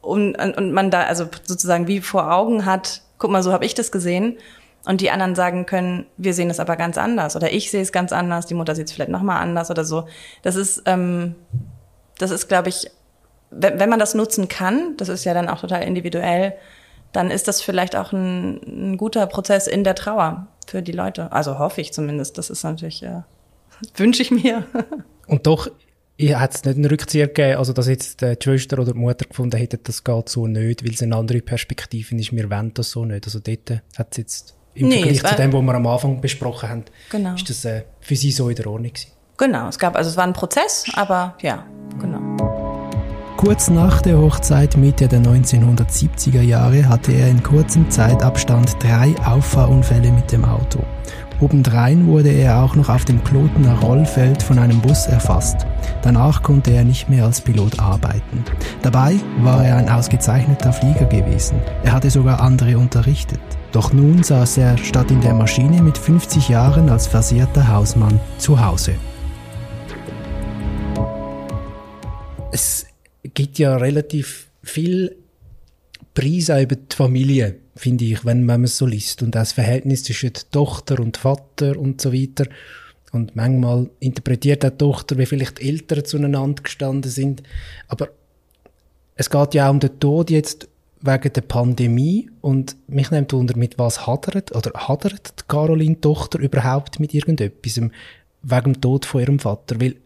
und, 0.00 0.36
und, 0.36 0.56
und 0.56 0.72
man 0.72 0.90
da 0.90 1.02
also 1.02 1.28
sozusagen 1.42 1.86
wie 1.86 2.00
vor 2.00 2.32
Augen 2.32 2.64
hat, 2.64 3.02
guck 3.18 3.30
mal, 3.30 3.42
so 3.42 3.52
habe 3.52 3.64
ich 3.64 3.74
das 3.74 3.92
gesehen. 3.92 4.38
Und 4.86 5.02
die 5.02 5.10
anderen 5.10 5.34
sagen 5.34 5.66
können, 5.66 6.06
wir 6.16 6.32
sehen 6.32 6.48
es 6.48 6.58
aber 6.58 6.76
ganz 6.76 6.96
anders 6.96 7.36
oder 7.36 7.52
ich 7.52 7.70
sehe 7.70 7.82
es 7.82 7.92
ganz 7.92 8.12
anders, 8.12 8.46
die 8.46 8.54
Mutter 8.54 8.74
sieht 8.74 8.86
es 8.86 8.92
vielleicht 8.92 9.10
nochmal 9.10 9.42
anders 9.42 9.70
oder 9.70 9.84
so. 9.84 10.08
Das 10.42 10.56
ist, 10.56 10.84
ähm, 10.86 11.34
das 12.16 12.30
ist, 12.30 12.48
glaube 12.48 12.70
ich, 12.70 12.90
wenn, 13.50 13.78
wenn 13.78 13.90
man 13.90 13.98
das 13.98 14.14
nutzen 14.14 14.48
kann, 14.48 14.96
das 14.96 15.10
ist 15.10 15.24
ja 15.24 15.34
dann 15.34 15.50
auch 15.50 15.60
total 15.60 15.82
individuell, 15.82 16.54
dann 17.12 17.30
ist 17.30 17.48
das 17.48 17.60
vielleicht 17.62 17.96
auch 17.96 18.12
ein, 18.12 18.60
ein 18.92 18.96
guter 18.96 19.26
Prozess 19.26 19.66
in 19.66 19.84
der 19.84 19.94
Trauer 19.94 20.46
für 20.66 20.82
die 20.82 20.92
Leute. 20.92 21.32
Also 21.32 21.58
hoffe 21.58 21.80
ich 21.80 21.92
zumindest. 21.92 22.38
Das 22.38 22.50
ist 22.50 22.62
natürlich, 22.62 23.02
äh, 23.02 23.22
wünsche 23.96 24.22
ich 24.22 24.30
mir. 24.30 24.64
Und 25.26 25.46
doch 25.46 25.70
hat 26.28 26.54
es 26.54 26.64
nicht 26.64 26.76
einen 26.76 26.84
Rückzieher 26.84 27.28
gegeben, 27.28 27.58
also 27.58 27.72
dass 27.72 27.88
jetzt 27.88 28.20
die 28.20 28.36
Schwester 28.42 28.78
oder 28.78 28.92
die 28.92 28.98
Mutter 28.98 29.24
gefunden 29.24 29.56
hätte, 29.56 29.78
das 29.78 30.04
geht 30.04 30.28
so 30.28 30.46
nicht, 30.46 30.84
weil 30.84 30.92
es 30.92 31.02
eine 31.02 31.16
andere 31.16 31.40
Perspektive 31.40 32.14
ist, 32.14 32.32
wir 32.32 32.50
wollen 32.50 32.74
das 32.74 32.90
so 32.90 33.06
nicht. 33.06 33.24
Also 33.24 33.38
dort 33.38 33.70
hat 33.96 34.08
es 34.10 34.16
jetzt 34.18 34.54
im 34.74 34.88
nee, 34.88 35.02
Vergleich 35.02 35.22
zu 35.24 35.34
dem, 35.36 35.52
was 35.52 35.62
wir 35.62 35.74
am 35.74 35.86
Anfang 35.86 36.20
besprochen 36.20 36.68
haben, 36.68 36.84
genau. 37.10 37.34
ist 37.34 37.48
das 37.48 37.64
äh, 37.64 37.84
für 38.00 38.16
sie 38.16 38.32
so 38.32 38.48
in 38.50 38.56
der 38.56 38.66
Ordnung 38.66 38.92
gewesen. 38.92 39.12
Genau, 39.38 39.68
es 39.68 39.78
gab, 39.78 39.96
also 39.96 40.10
es 40.10 40.16
war 40.16 40.24
ein 40.24 40.34
Prozess, 40.34 40.84
aber 40.94 41.36
ja, 41.40 41.64
genau. 41.98 42.59
Kurz 43.40 43.70
nach 43.70 44.02
der 44.02 44.18
Hochzeit 44.18 44.76
Mitte 44.76 45.08
der 45.08 45.22
1970er 45.22 46.42
Jahre 46.42 46.86
hatte 46.86 47.12
er 47.12 47.28
in 47.28 47.42
kurzem 47.42 47.88
Zeitabstand 47.88 48.76
drei 48.82 49.14
Auffahrunfälle 49.24 50.12
mit 50.12 50.30
dem 50.30 50.44
Auto. 50.44 50.80
Obendrein 51.40 52.06
wurde 52.06 52.28
er 52.28 52.62
auch 52.62 52.74
noch 52.74 52.90
auf 52.90 53.06
dem 53.06 53.24
Klotener 53.24 53.78
Rollfeld 53.78 54.42
von 54.42 54.58
einem 54.58 54.82
Bus 54.82 55.06
erfasst. 55.06 55.66
Danach 56.02 56.42
konnte 56.42 56.70
er 56.72 56.84
nicht 56.84 57.08
mehr 57.08 57.24
als 57.24 57.40
Pilot 57.40 57.80
arbeiten. 57.80 58.44
Dabei 58.82 59.14
war 59.40 59.64
er 59.64 59.78
ein 59.78 59.88
ausgezeichneter 59.88 60.74
Flieger 60.74 61.06
gewesen. 61.06 61.60
Er 61.82 61.94
hatte 61.94 62.10
sogar 62.10 62.42
andere 62.42 62.76
unterrichtet. 62.76 63.40
Doch 63.72 63.94
nun 63.94 64.22
saß 64.22 64.58
er 64.58 64.76
statt 64.76 65.10
in 65.10 65.22
der 65.22 65.32
Maschine 65.32 65.80
mit 65.80 65.96
50 65.96 66.50
Jahren 66.50 66.90
als 66.90 67.06
versehrter 67.06 67.68
Hausmann 67.68 68.20
zu 68.36 68.62
Hause. 68.62 68.96
Gibt 73.34 73.58
ja 73.58 73.76
relativ 73.76 74.48
viel 74.62 75.16
Preise 76.14 76.60
über 76.60 76.76
die 76.76 76.96
Familie, 76.96 77.56
finde 77.76 78.04
ich, 78.04 78.24
wenn, 78.24 78.44
man 78.44 78.64
es 78.64 78.76
so 78.76 78.86
liest. 78.86 79.22
Und 79.22 79.34
das 79.34 79.52
Verhältnis 79.52 80.04
zwischen 80.04 80.32
Tochter 80.50 80.98
und 81.00 81.16
Vater 81.16 81.78
und 81.78 82.00
so 82.00 82.12
weiter. 82.12 82.46
Und 83.12 83.34
manchmal 83.36 83.90
interpretiert 84.00 84.64
auch 84.64 84.70
die 84.70 84.78
Tochter, 84.78 85.18
wie 85.18 85.26
vielleicht 85.26 85.60
die 85.60 85.68
Eltern 85.68 86.04
zueinander 86.04 86.62
gestanden 86.62 87.10
sind. 87.10 87.42
Aber 87.88 88.08
es 89.16 89.30
geht 89.30 89.54
ja 89.54 89.68
auch 89.68 89.72
um 89.72 89.80
den 89.80 89.98
Tod 89.98 90.30
jetzt 90.30 90.68
wegen 91.00 91.32
der 91.32 91.40
Pandemie. 91.40 92.30
Und 92.40 92.76
mich 92.86 93.10
nimmt 93.10 93.32
wunder, 93.32 93.56
mit 93.56 93.78
was 93.78 94.06
hadert, 94.06 94.54
oder 94.54 94.72
hadert 94.74 95.40
die 95.40 95.44
Caroline 95.48 96.00
Tochter 96.00 96.38
überhaupt 96.38 97.00
mit 97.00 97.14
irgendetwas 97.14 97.76
wegen 97.76 97.92
dem 98.42 98.80
Tod 98.80 99.06
von 99.06 99.20
ihrem 99.20 99.38
Vater? 99.38 99.80
Weil 99.80 99.96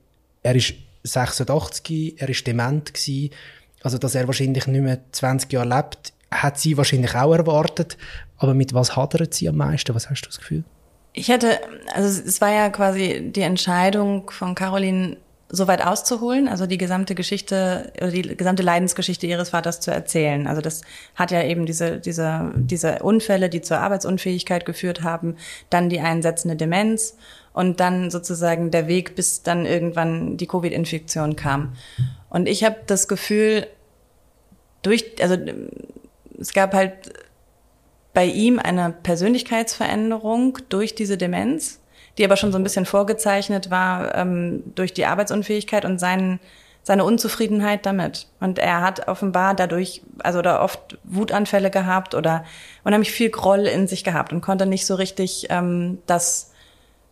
er 0.42 0.54
ist 0.54 0.74
86, 1.04 2.20
er 2.20 2.28
ist 2.28 2.46
dement 2.46 2.92
gewesen. 2.92 3.30
Also, 3.82 3.98
dass 3.98 4.14
er 4.14 4.26
wahrscheinlich 4.26 4.66
nicht 4.66 4.80
mehr 4.80 5.00
20 5.12 5.52
Jahre 5.52 5.68
lebt, 5.68 6.12
hat 6.30 6.58
sie 6.58 6.76
wahrscheinlich 6.76 7.14
auch 7.14 7.34
erwartet. 7.34 7.96
Aber 8.38 8.54
mit 8.54 8.74
was 8.74 8.96
hadert 8.96 9.34
sie 9.34 9.48
am 9.48 9.56
meisten? 9.56 9.94
Was 9.94 10.10
hast 10.10 10.22
du 10.22 10.28
das 10.28 10.38
Gefühl? 10.38 10.64
Ich 11.12 11.30
hatte, 11.30 11.60
also 11.94 12.08
es 12.08 12.40
war 12.40 12.50
ja 12.50 12.70
quasi 12.70 13.30
die 13.30 13.42
Entscheidung 13.42 14.30
von 14.30 14.54
Caroline, 14.54 15.18
so 15.48 15.68
weit 15.68 15.84
auszuholen, 15.84 16.48
also 16.48 16.66
die 16.66 16.78
gesamte 16.78 17.14
Geschichte 17.14 17.92
oder 17.98 18.10
die 18.10 18.22
gesamte 18.22 18.62
Leidensgeschichte 18.62 19.26
ihres 19.26 19.50
Vaters 19.50 19.78
zu 19.80 19.92
erzählen. 19.92 20.48
Also 20.48 20.60
das 20.60 20.82
hat 21.14 21.30
ja 21.30 21.44
eben 21.44 21.66
diese, 21.66 22.00
diese, 22.00 22.50
diese 22.56 23.00
Unfälle, 23.00 23.48
die 23.48 23.60
zur 23.60 23.78
Arbeitsunfähigkeit 23.78 24.64
geführt 24.64 25.02
haben, 25.02 25.36
dann 25.70 25.88
die 25.88 26.00
einsetzende 26.00 26.56
Demenz 26.56 27.16
und 27.54 27.80
dann 27.80 28.10
sozusagen 28.10 28.70
der 28.70 28.88
Weg, 28.88 29.14
bis 29.14 29.42
dann 29.42 29.64
irgendwann 29.64 30.36
die 30.36 30.46
Covid-Infektion 30.46 31.36
kam. 31.36 31.72
Und 32.28 32.46
ich 32.48 32.64
habe 32.64 32.76
das 32.86 33.08
Gefühl, 33.08 33.66
durch, 34.82 35.06
also 35.22 35.36
es 36.38 36.52
gab 36.52 36.74
halt 36.74 36.92
bei 38.12 38.26
ihm 38.26 38.58
eine 38.58 38.92
Persönlichkeitsveränderung 39.02 40.58
durch 40.68 40.96
diese 40.96 41.16
Demenz, 41.16 41.80
die 42.18 42.24
aber 42.24 42.36
schon 42.36 42.52
so 42.52 42.58
ein 42.58 42.64
bisschen 42.64 42.86
vorgezeichnet 42.86 43.70
war 43.70 44.14
ähm, 44.16 44.64
durch 44.74 44.92
die 44.92 45.06
Arbeitsunfähigkeit 45.06 45.84
und 45.84 46.00
seinen, 46.00 46.40
seine 46.82 47.04
Unzufriedenheit 47.04 47.86
damit. 47.86 48.26
Und 48.40 48.58
er 48.58 48.80
hat 48.80 49.06
offenbar 49.06 49.54
dadurch, 49.54 50.02
also 50.18 50.42
da 50.42 50.60
oft 50.60 50.98
Wutanfälle 51.04 51.70
gehabt 51.70 52.16
oder 52.16 52.44
unheimlich 52.82 53.12
viel 53.12 53.30
Groll 53.30 53.60
in 53.60 53.86
sich 53.86 54.02
gehabt 54.02 54.32
und 54.32 54.40
konnte 54.40 54.66
nicht 54.66 54.86
so 54.86 54.96
richtig 54.96 55.46
ähm, 55.50 55.98
das 56.06 56.50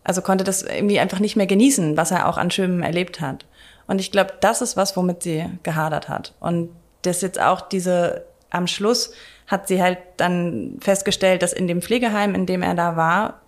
also 0.03 0.21
konnte 0.21 0.43
das 0.43 0.63
irgendwie 0.63 0.99
einfach 0.99 1.19
nicht 1.19 1.35
mehr 1.35 1.47
genießen, 1.47 1.97
was 1.97 2.11
er 2.11 2.27
auch 2.27 2.37
an 2.37 2.51
Schönem 2.51 2.81
erlebt 2.81 3.21
hat. 3.21 3.45
Und 3.87 3.99
ich 3.99 4.11
glaube, 4.11 4.33
das 4.41 4.61
ist 4.61 4.77
was, 4.77 4.95
womit 4.95 5.23
sie 5.23 5.45
gehadert 5.63 6.09
hat. 6.09 6.33
Und 6.39 6.69
das 7.01 7.21
jetzt 7.21 7.39
auch 7.39 7.61
diese, 7.61 8.25
am 8.49 8.67
Schluss 8.67 9.13
hat 9.47 9.67
sie 9.67 9.81
halt 9.81 9.99
dann 10.17 10.77
festgestellt, 10.79 11.41
dass 11.41 11.53
in 11.53 11.67
dem 11.67 11.81
Pflegeheim, 11.81 12.33
in 12.35 12.45
dem 12.45 12.61
er 12.61 12.75
da 12.75 12.95
war, 12.95 13.41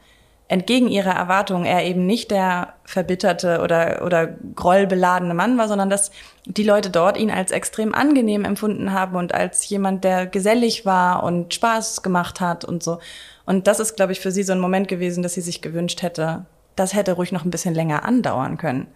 entgegen 0.48 0.88
ihrer 0.88 1.12
Erwartungen 1.12 1.66
er 1.66 1.84
eben 1.86 2.06
nicht 2.06 2.30
der 2.30 2.74
verbitterte 2.84 3.62
oder, 3.62 4.04
oder 4.06 4.28
grollbeladene 4.56 5.34
Mann 5.34 5.58
war, 5.58 5.68
sondern 5.68 5.90
dass 5.90 6.12
die 6.46 6.64
Leute 6.64 6.92
dort 6.92 7.18
ihn 7.18 7.32
als 7.32 7.52
extrem 7.52 7.96
angenehm 7.96 8.46
empfunden 8.46 8.94
haben 8.94 9.16
und 9.16 9.34
als 9.34 9.68
jemand, 9.70 10.04
der 10.04 10.28
gesellig 10.28 10.86
war 10.86 11.24
und 11.24 11.54
Spaß 11.54 12.04
gemacht 12.04 12.42
hat 12.42 12.64
und 12.64 12.84
so. 12.84 13.00
Und 13.48 13.68
das 13.68 13.80
ist, 13.80 13.96
glaube 13.96 14.12
ich, 14.12 14.20
für 14.20 14.32
sie 14.32 14.44
so 14.44 14.54
ein 14.54 14.60
Moment 14.60 14.88
gewesen, 14.88 15.24
dass 15.24 15.34
sie 15.34 15.42
sich 15.42 15.62
gewünscht 15.62 16.04
hätte, 16.04 16.46
das 16.76 16.94
hätte 16.94 17.14
ruhig 17.14 17.32
noch 17.32 17.46
ein 17.46 17.52
bisschen 17.52 17.74
länger 17.74 18.04
andauern 18.04 18.58
können. 18.58 18.88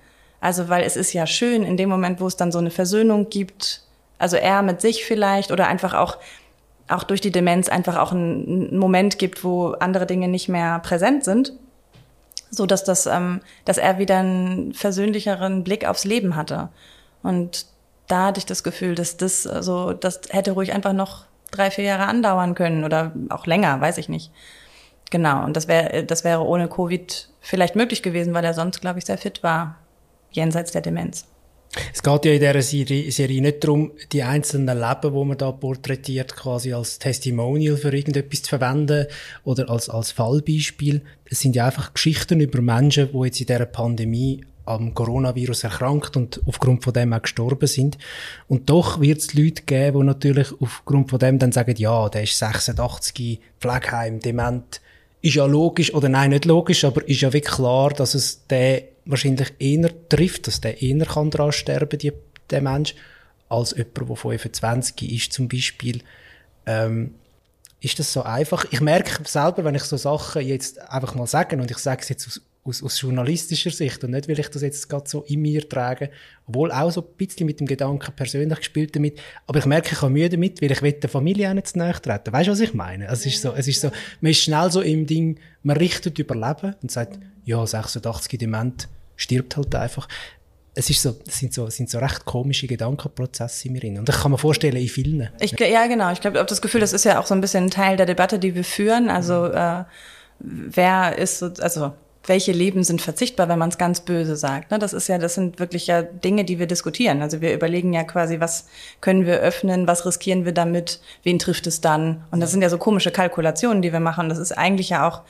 Also, 0.41 0.69
weil 0.69 0.83
es 0.83 0.95
ist 0.95 1.13
ja 1.13 1.25
schön, 1.27 1.63
in 1.63 1.77
dem 1.77 1.89
Moment, 1.89 2.21
wo 2.21 2.27
es 2.27 2.37
dann 2.37 2.51
so 2.51 2.59
eine 2.59 2.71
Versöhnung 2.71 3.29
gibt, 3.29 3.83
also 4.19 4.37
er 4.37 4.61
mit 4.61 4.81
sich 4.81 5.05
vielleicht 5.05 5.51
oder 5.51 5.67
einfach 5.67 5.93
auch, 5.93 6.17
auch 6.89 7.03
durch 7.03 7.21
die 7.21 7.31
Demenz 7.31 7.69
einfach 7.69 7.97
auch 7.97 8.11
einen 8.11 8.77
Moment 8.77 9.19
gibt, 9.19 9.43
wo 9.43 9.69
andere 9.79 10.05
Dinge 10.05 10.27
nicht 10.27 10.49
mehr 10.49 10.79
präsent 10.79 11.23
sind, 11.23 11.53
so 12.49 12.65
dass 12.65 12.83
das, 12.83 13.05
ähm, 13.05 13.41
dass 13.65 13.77
er 13.77 13.99
wieder 13.99 14.17
einen 14.17 14.73
versöhnlicheren 14.73 15.63
Blick 15.63 15.87
aufs 15.87 16.05
Leben 16.05 16.35
hatte. 16.35 16.69
Und 17.21 17.65
da 18.07 18.27
hatte 18.27 18.39
ich 18.39 18.45
das 18.45 18.63
Gefühl, 18.63 18.95
dass 18.95 19.17
das, 19.17 19.45
also, 19.45 19.93
das 19.93 20.21
hätte 20.29 20.51
ruhig 20.51 20.73
einfach 20.73 20.93
noch 20.93 21.25
drei, 21.51 21.71
vier 21.71 21.83
Jahre 21.83 22.05
andauern 22.05 22.55
können 22.55 22.83
oder 22.83 23.11
auch 23.29 23.45
länger, 23.45 23.79
weiß 23.79 23.97
ich 23.99 24.09
nicht. 24.09 24.31
Genau, 25.11 25.43
und 25.43 25.55
das 25.55 25.67
wäre, 25.67 26.03
das 26.03 26.23
wäre 26.23 26.45
ohne 26.45 26.67
Covid 26.67 27.29
vielleicht 27.41 27.75
möglich 27.75 28.03
gewesen, 28.03 28.33
weil 28.33 28.45
er 28.45 28.53
sonst, 28.53 28.81
glaube 28.81 28.99
ich, 28.99 29.05
sehr 29.05 29.17
fit 29.17 29.41
war, 29.43 29.75
jenseits 30.31 30.71
der 30.71 30.81
Demenz. 30.81 31.25
Es 31.93 32.01
geht 32.01 32.25
ja 32.25 32.33
in 32.33 32.39
dieser 32.39 32.61
Serie, 32.61 33.11
Serie 33.11 33.41
nicht 33.41 33.63
darum, 33.63 33.91
die 34.11 34.23
einzelnen 34.23 34.79
Leben, 34.79 35.13
wo 35.13 35.23
man 35.23 35.37
da 35.37 35.51
porträtiert, 35.51 36.35
quasi 36.35 36.73
als 36.73 36.97
Testimonial 36.97 37.77
für 37.77 37.95
irgendetwas 37.95 38.41
zu 38.41 38.49
verwenden 38.49 39.05
oder 39.43 39.69
als, 39.69 39.87
als 39.89 40.11
Fallbeispiel. 40.11 41.01
Es 41.25 41.41
sind 41.41 41.55
ja 41.55 41.67
einfach 41.67 41.93
Geschichten 41.93 42.39
über 42.39 42.61
Menschen, 42.61 43.09
die 43.11 43.25
jetzt 43.25 43.39
in 43.39 43.47
dieser 43.47 43.65
Pandemie 43.65 44.43
am 44.65 44.93
Coronavirus 44.93 45.65
erkrankt 45.65 46.15
und 46.15 46.41
aufgrund 46.45 46.83
von 46.83 46.93
dem 46.93 47.13
auch 47.13 47.21
gestorben 47.21 47.67
sind. 47.67 47.97
Und 48.47 48.69
doch 48.69 49.01
wird 49.01 49.19
es 49.19 49.33
Leute 49.33 49.63
geben, 49.63 49.99
die 49.99 50.05
natürlich 50.05 50.49
aufgrund 50.59 51.09
von 51.09 51.19
dem 51.19 51.39
dann 51.39 51.51
sagen, 51.51 51.75
ja, 51.77 52.07
der 52.09 52.23
ist 52.23 52.37
86, 52.37 53.39
Pflegeheim, 53.59 54.19
dement. 54.19 54.81
Ist 55.21 55.35
ja 55.35 55.45
logisch, 55.45 55.93
oder 55.93 56.07
nein, 56.07 56.29
nicht 56.29 56.45
logisch, 56.45 56.85
aber 56.85 57.05
ist 57.07 57.21
ja 57.21 57.33
wirklich 57.33 57.53
klar, 57.53 57.89
dass 57.89 58.13
es 58.13 58.45
der 58.47 58.83
wahrscheinlich 59.09 59.53
eher 59.59 59.89
trifft, 60.09 60.47
dass 60.47 60.61
der 60.61 60.81
eher 60.81 61.05
kann 61.05 61.31
daran 61.31 61.51
sterben, 61.51 61.97
die, 61.97 62.13
der 62.49 62.61
Mensch, 62.61 62.95
als 63.49 63.71
jemand, 63.71 64.09
der 64.09 64.15
25 64.15 65.11
ist 65.11 65.33
zum 65.33 65.47
Beispiel. 65.47 66.01
Ähm, 66.65 67.15
ist 67.81 67.97
das 67.97 68.11
so 68.11 68.23
einfach? 68.23 68.65
Ich 68.71 68.81
merke 68.81 69.27
selber, 69.27 69.63
wenn 69.63 69.75
ich 69.75 69.83
so 69.83 69.97
Sachen 69.97 70.45
jetzt 70.45 70.79
einfach 70.89 71.15
mal 71.15 71.27
sage, 71.27 71.55
und 71.55 71.71
ich 71.71 71.77
sage 71.77 72.01
es 72.01 72.09
jetzt 72.09 72.27
aus, 72.27 72.41
aus, 72.65 72.83
aus 72.83 73.01
journalistischer 73.01 73.71
Sicht 73.71 74.03
und 74.03 74.11
nicht, 74.11 74.27
weil 74.27 74.39
ich 74.39 74.49
das 74.49 74.61
jetzt 74.61 74.89
gerade 74.89 75.09
so 75.09 75.23
in 75.23 75.41
mir 75.41 75.67
trage, 75.67 76.11
obwohl 76.45 76.71
auch 76.71 76.91
so 76.91 77.01
ein 77.01 77.07
bisschen 77.17 77.45
mit 77.45 77.61
dem 77.61 77.67
Gedanken 77.67 78.11
persönlich 78.13 78.59
gespielt 78.59 78.95
damit, 78.95 79.19
aber 79.47 79.59
ich 79.59 79.65
merke, 79.65 79.93
ich 79.93 80.01
habe 80.01 80.11
Mühe 80.11 80.29
damit, 80.29 80.61
weil 80.61 80.71
ich 80.71 80.81
will 80.81 80.91
der 80.91 81.09
Familie 81.09 81.49
auch 81.49 81.53
nicht 81.53 81.67
zu 81.67 81.77
nahe 81.77 81.93
treten. 81.93 82.33
Weißt 82.33 82.47
du, 82.47 82.51
was 82.51 82.59
ich 82.59 82.73
meine? 82.73 83.07
Es 83.07 83.25
ist 83.25 83.41
so, 83.41 83.53
es 83.53 83.67
ist 83.67 83.79
so, 83.79 83.91
man 84.19 84.31
ist 84.31 84.43
schnell 84.43 84.69
so 84.69 84.81
im 84.81 85.07
Ding, 85.07 85.39
man 85.63 85.77
richtet 85.77 86.19
Überleben 86.19 86.75
und 86.81 86.91
sagt, 86.91 87.17
ja, 87.45 87.65
86 87.65 88.37
Dement, 88.37 88.89
stirbt 89.19 89.57
halt 89.57 89.75
einfach. 89.75 90.07
Es, 90.73 90.89
ist 90.89 91.01
so, 91.01 91.15
es 91.27 91.39
sind 91.39 91.53
so, 91.53 91.67
es 91.67 91.75
sind 91.75 91.89
so 91.89 91.99
recht 91.99 92.25
komische 92.25 92.65
Gedankenprozesse 92.65 93.67
in 93.67 93.73
mir 93.73 93.81
drin. 93.81 93.99
Und 93.99 94.07
das 94.07 94.21
kann 94.21 94.31
man 94.31 94.39
vorstellen 94.39 94.77
in 94.77 94.87
vielen. 94.87 95.29
Ich, 95.39 95.51
ja, 95.59 95.87
genau. 95.87 96.11
Ich 96.11 96.21
glaube, 96.21 96.43
das 96.43 96.61
Gefühl, 96.61 96.81
das 96.81 96.93
ist 96.93 97.05
ja 97.05 97.19
auch 97.19 97.25
so 97.25 97.33
ein 97.33 97.41
bisschen 97.41 97.69
Teil 97.69 97.97
der 97.97 98.05
Debatte, 98.05 98.39
die 98.39 98.55
wir 98.55 98.63
führen. 98.63 99.09
Also, 99.09 99.45
äh, 99.47 99.83
wer 100.39 101.17
ist 101.17 101.39
so, 101.39 101.51
also, 101.59 101.91
welche 102.25 102.51
Leben 102.51 102.83
sind 102.83 103.01
verzichtbar, 103.01 103.49
wenn 103.49 103.59
man 103.59 103.69
es 103.69 103.77
ganz 103.77 104.01
böse 104.01 104.35
sagt. 104.35 104.71
Ne? 104.71 104.79
Das 104.79 104.93
ist 104.93 105.07
ja, 105.07 105.17
das 105.17 105.33
sind 105.33 105.59
wirklich 105.59 105.87
ja 105.87 106.03
Dinge, 106.03 106.45
die 106.45 106.59
wir 106.59 106.67
diskutieren. 106.67 107.21
Also 107.21 107.41
wir 107.41 107.53
überlegen 107.53 107.91
ja 107.91 108.03
quasi, 108.03 108.39
was 108.39 108.67
können 109.01 109.25
wir 109.25 109.39
öffnen, 109.39 109.87
was 109.87 110.05
riskieren 110.05 110.45
wir 110.45 110.51
damit, 110.51 111.01
wen 111.23 111.39
trifft 111.39 111.65
es 111.65 111.81
dann? 111.81 112.23
Und 112.29 112.39
das 112.39 112.51
sind 112.51 112.61
ja 112.61 112.69
so 112.69 112.77
komische 112.77 113.11
Kalkulationen, 113.11 113.81
die 113.81 113.91
wir 113.91 113.99
machen. 113.99 114.29
Das 114.29 114.37
ist 114.37 114.51
eigentlich 114.51 114.89
ja 114.89 115.07
auch 115.07 115.23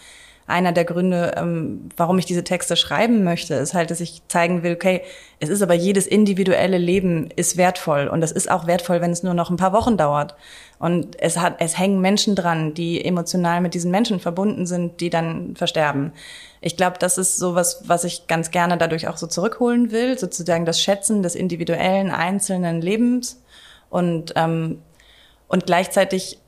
einer 0.50 0.72
der 0.72 0.86
Gründe, 0.86 1.34
ähm, 1.38 1.90
warum 1.96 2.18
ich 2.20 2.26
diese 2.26 2.44
Texte 2.44 2.76
schreiben 2.76 3.24
möchte, 3.24 3.54
ist 3.54 3.74
halt, 3.74 3.92
dass 3.92 4.00
ich 4.00 4.22
zeigen 4.28 4.64
will, 4.64 4.74
okay, 4.74 5.02
es 5.40 5.50
ist 5.50 5.62
aber 5.62 5.74
jedes 5.74 6.08
individuelle 6.08 6.78
Leben 6.78 7.30
ist 7.36 7.58
wertvoll 7.58 8.08
und 8.08 8.22
das 8.22 8.32
ist 8.32 8.50
auch 8.50 8.68
wertvoll, 8.68 9.02
wenn 9.02 9.12
es 9.12 9.24
nur 9.24 9.34
noch 9.34 9.50
ein 9.50 9.58
paar 9.58 9.74
Wochen 9.74 9.98
dauert. 9.98 10.36
Und 10.80 11.22
es 11.22 11.38
hat, 11.38 11.58
es 11.60 11.78
hängen 11.78 12.02
Menschen 12.02 12.36
dran, 12.36 12.74
die 12.74 13.04
emotional 13.04 13.62
mit 13.62 13.74
diesen 13.74 13.92
Menschen 13.92 14.20
verbunden 14.20 14.66
sind, 14.66 15.02
die 15.02 15.10
dann 15.10 15.56
versterben. 15.56 16.14
Ich 16.62 16.78
glaube, 16.78 16.98
das 17.00 17.18
ist 17.18 17.38
sowas, 17.38 17.84
was 17.86 18.04
ich 18.04 18.28
ganz 18.28 18.52
gerne 18.52 18.78
dadurch 18.78 19.08
auch 19.08 19.18
so 19.18 19.28
zurückholen 19.28 19.92
will, 19.92 20.18
sozusagen 20.18 20.66
das 20.66 20.82
Schätzen 20.82 21.24
des 21.24 21.36
individuellen 21.36 22.12
einzelnen 22.12 22.82
Lebens 22.82 23.42
und 23.90 24.34
ähm, 24.36 24.80
und 25.50 25.66
gleichzeitig 25.66 26.40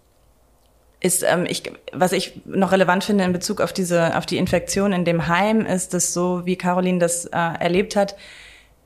ist, 1.02 1.24
ähm, 1.24 1.46
ich, 1.48 1.64
was 1.92 2.14
ich 2.14 2.42
noch 2.46 2.72
relevant 2.72 3.04
finde 3.04 3.24
in 3.24 3.34
Bezug 3.34 3.60
auf 3.60 3.74
diese, 3.74 4.16
auf 4.16 4.26
die 4.26 4.38
Infektion 4.38 4.94
in 4.94 5.04
dem 5.04 5.28
Heim, 5.28 5.66
ist, 5.66 5.94
dass 5.94 6.14
so 6.14 6.46
wie 6.46 6.56
Caroline 6.56 7.00
das 7.00 7.26
äh, 7.26 7.38
erlebt 7.60 7.96
hat, 7.96 8.16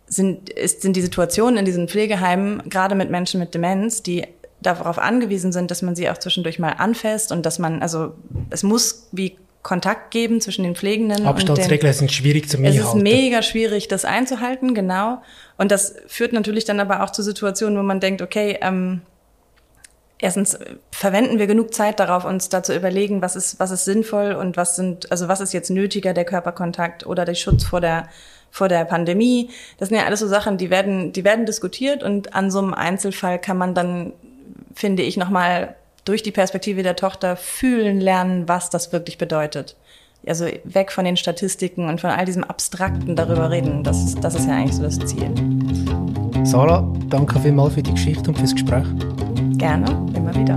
sind, 0.07 0.49
ist, 0.49 0.81
sind 0.81 0.95
die 0.95 1.01
Situationen 1.01 1.57
in 1.57 1.65
diesen 1.65 1.87
Pflegeheimen, 1.87 2.69
gerade 2.69 2.95
mit 2.95 3.09
Menschen 3.11 3.39
mit 3.39 3.53
Demenz, 3.53 4.01
die 4.01 4.25
darauf 4.61 4.97
angewiesen 4.97 5.51
sind, 5.51 5.69
dass 5.71 5.81
man 5.81 5.95
sie 5.95 6.09
auch 6.09 6.17
zwischendurch 6.17 6.57
mal 6.57 6.71
anfasst 6.71 7.31
und 7.31 7.45
dass 7.45 7.59
man, 7.59 7.81
also 7.81 8.13
es 8.49 8.63
muss 8.63 9.09
wie 9.11 9.35
Kontakt 9.61 10.11
geben 10.11 10.41
zwischen 10.41 10.63
den 10.63 10.75
Pflegenden. 10.75 11.25
Abstandsregeln 11.25 11.91
sind 11.91 12.11
schwierig 12.11 12.47
zu 12.47 12.63
Es 12.63 12.75
ist 12.75 12.95
mega 12.95 13.41
schwierig, 13.41 13.87
das 13.87 14.05
einzuhalten, 14.05 14.75
genau. 14.75 15.21
Und 15.57 15.71
das 15.71 15.95
führt 16.07 16.33
natürlich 16.33 16.65
dann 16.65 16.79
aber 16.79 17.03
auch 17.03 17.09
zu 17.09 17.23
Situationen, 17.23 17.77
wo 17.77 17.83
man 17.83 17.99
denkt, 17.99 18.21
okay, 18.21 18.59
ähm, 18.61 19.01
erstens 20.19 20.57
verwenden 20.91 21.39
wir 21.39 21.47
genug 21.47 21.73
Zeit 21.73 21.99
darauf, 21.99 22.25
uns 22.25 22.49
da 22.49 22.63
zu 22.63 22.75
überlegen, 22.75 23.21
was 23.21 23.35
ist, 23.35 23.59
was 23.59 23.71
ist 23.71 23.85
sinnvoll 23.85 24.33
und 24.33 24.57
was 24.57 24.75
sind, 24.75 25.11
also 25.11 25.27
was 25.27 25.41
ist 25.41 25.53
jetzt 25.53 25.69
nötiger, 25.69 26.13
der 26.13 26.25
Körperkontakt 26.25 27.05
oder 27.05 27.25
der 27.25 27.35
Schutz 27.35 27.63
vor 27.63 27.81
der, 27.81 28.07
vor 28.51 28.69
der 28.69 28.85
Pandemie. 28.85 29.49
Das 29.77 29.89
sind 29.89 29.97
ja 29.97 30.05
alles 30.05 30.21
so 30.21 30.27
Sachen, 30.27 30.57
die 30.57 30.69
werden, 30.69 31.11
die 31.11 31.23
werden 31.23 31.45
diskutiert 31.45 32.03
und 32.03 32.33
an 32.33 32.49
so 32.51 32.59
einem 32.59 32.73
Einzelfall 32.73 33.39
kann 33.39 33.57
man 33.57 33.75
dann, 33.75 34.13
finde 34.73 35.03
ich, 35.03 35.17
nochmal 35.17 35.75
durch 36.05 36.23
die 36.23 36.31
Perspektive 36.31 36.83
der 36.83 36.95
Tochter 36.95 37.35
fühlen 37.35 37.99
lernen, 37.99 38.47
was 38.47 38.69
das 38.69 38.93
wirklich 38.93 39.17
bedeutet. 39.17 39.75
Also 40.27 40.45
weg 40.63 40.91
von 40.91 41.05
den 41.05 41.17
Statistiken 41.17 41.87
und 41.87 42.01
von 42.01 42.09
all 42.09 42.25
diesem 42.25 42.43
Abstrakten 42.43 43.15
darüber 43.15 43.51
reden. 43.51 43.83
Das 43.83 44.15
das 44.15 44.35
ist 44.35 44.47
ja 44.47 44.53
eigentlich 44.53 44.75
so 44.75 44.83
das 44.83 44.97
Ziel. 44.99 45.31
Sarah, 46.43 46.87
danke 47.09 47.39
vielmals 47.39 47.73
für 47.73 47.83
die 47.83 47.91
Geschichte 47.91 48.29
und 48.29 48.37
fürs 48.37 48.53
Gespräch. 48.53 48.85
Gerne, 49.65 49.87
immer 50.13 50.35
wieder. 50.35 50.55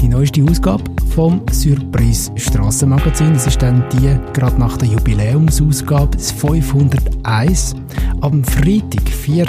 Die 0.00 0.08
neueste 0.08 0.42
Ausgabe 0.44 0.82
vom 1.14 1.42
Surprise 1.52 2.32
Strassenmagazin. 2.36 3.34
Das 3.34 3.46
ist 3.46 3.60
dann 3.60 3.84
die 3.92 4.16
gerade 4.32 4.58
nach 4.58 4.78
der 4.78 4.88
Jubiläumsausgabe, 4.88 6.16
das 6.16 6.32
501, 6.32 7.76
am 8.22 8.42
Freitag, 8.44 9.10
4. 9.10 9.46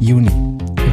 Juni. 0.00 0.30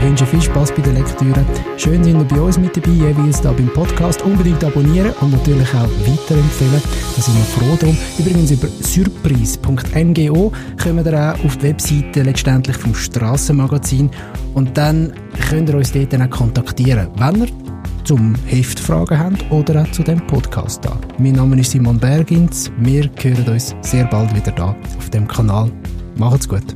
Wünsche 0.04 0.26
viel 0.26 0.42
Spaß 0.42 0.74
bei 0.76 0.82
der 0.82 0.94
Lektüre. 0.94 1.46
Schön 1.78 2.04
sind 2.04 2.20
ihr 2.20 2.26
bei 2.26 2.42
uns 2.42 2.58
mit 2.58 2.76
dabei, 2.76 2.92
jeweils 2.92 3.40
da 3.40 3.54
beim 3.54 3.70
Podcast. 3.70 4.22
Unbedingt 4.24 4.62
abonnieren 4.62 5.14
und 5.22 5.32
natürlich 5.32 5.70
auch 5.70 5.88
weiterempfehlen. 6.06 6.82
Da 7.16 7.22
sind 7.22 7.36
wir 7.36 7.46
froh 7.46 7.78
drum. 7.80 7.98
Übrigens 8.20 8.52
über 8.52 8.68
surprise.ngo 8.68 10.52
kommen 10.84 11.06
wir 11.06 11.14
auch 11.14 11.46
auf 11.46 11.56
die 11.56 11.64
Webseite 11.64 12.24
letztendlich 12.24 12.76
vom 12.76 12.94
Strassenmagazin 12.94 14.10
und 14.54 14.78
dann 14.78 15.14
könnt 15.50 15.70
ihr 15.70 15.76
uns 15.76 15.94
dort 15.94 16.12
dann 16.12 16.24
auch 16.24 16.30
kontaktieren, 16.30 17.08
wenn 17.16 17.42
ihr 17.44 17.48
zum 18.04 18.36
Heft 18.46 18.82
Fragen 18.82 19.18
habt 19.18 19.50
oder 19.52 19.84
auch 19.84 19.92
zu 19.92 20.04
dem 20.04 20.20
Podcast 20.28 20.84
da. 20.84 20.98
Mein 21.18 21.34
Name 21.34 21.58
ist 21.62 21.72
Simon 21.72 21.98
Bergins. 21.98 22.70
Wir 22.80 23.10
hören 23.22 23.48
uns 23.48 23.74
sehr 23.80 24.04
bald 24.08 24.36
wieder 24.36 24.52
da 24.52 24.76
auf 24.98 25.10
dem 25.12 25.30
Kanal. 25.30 25.72
Macht's 26.18 26.50
gut. 26.50 26.76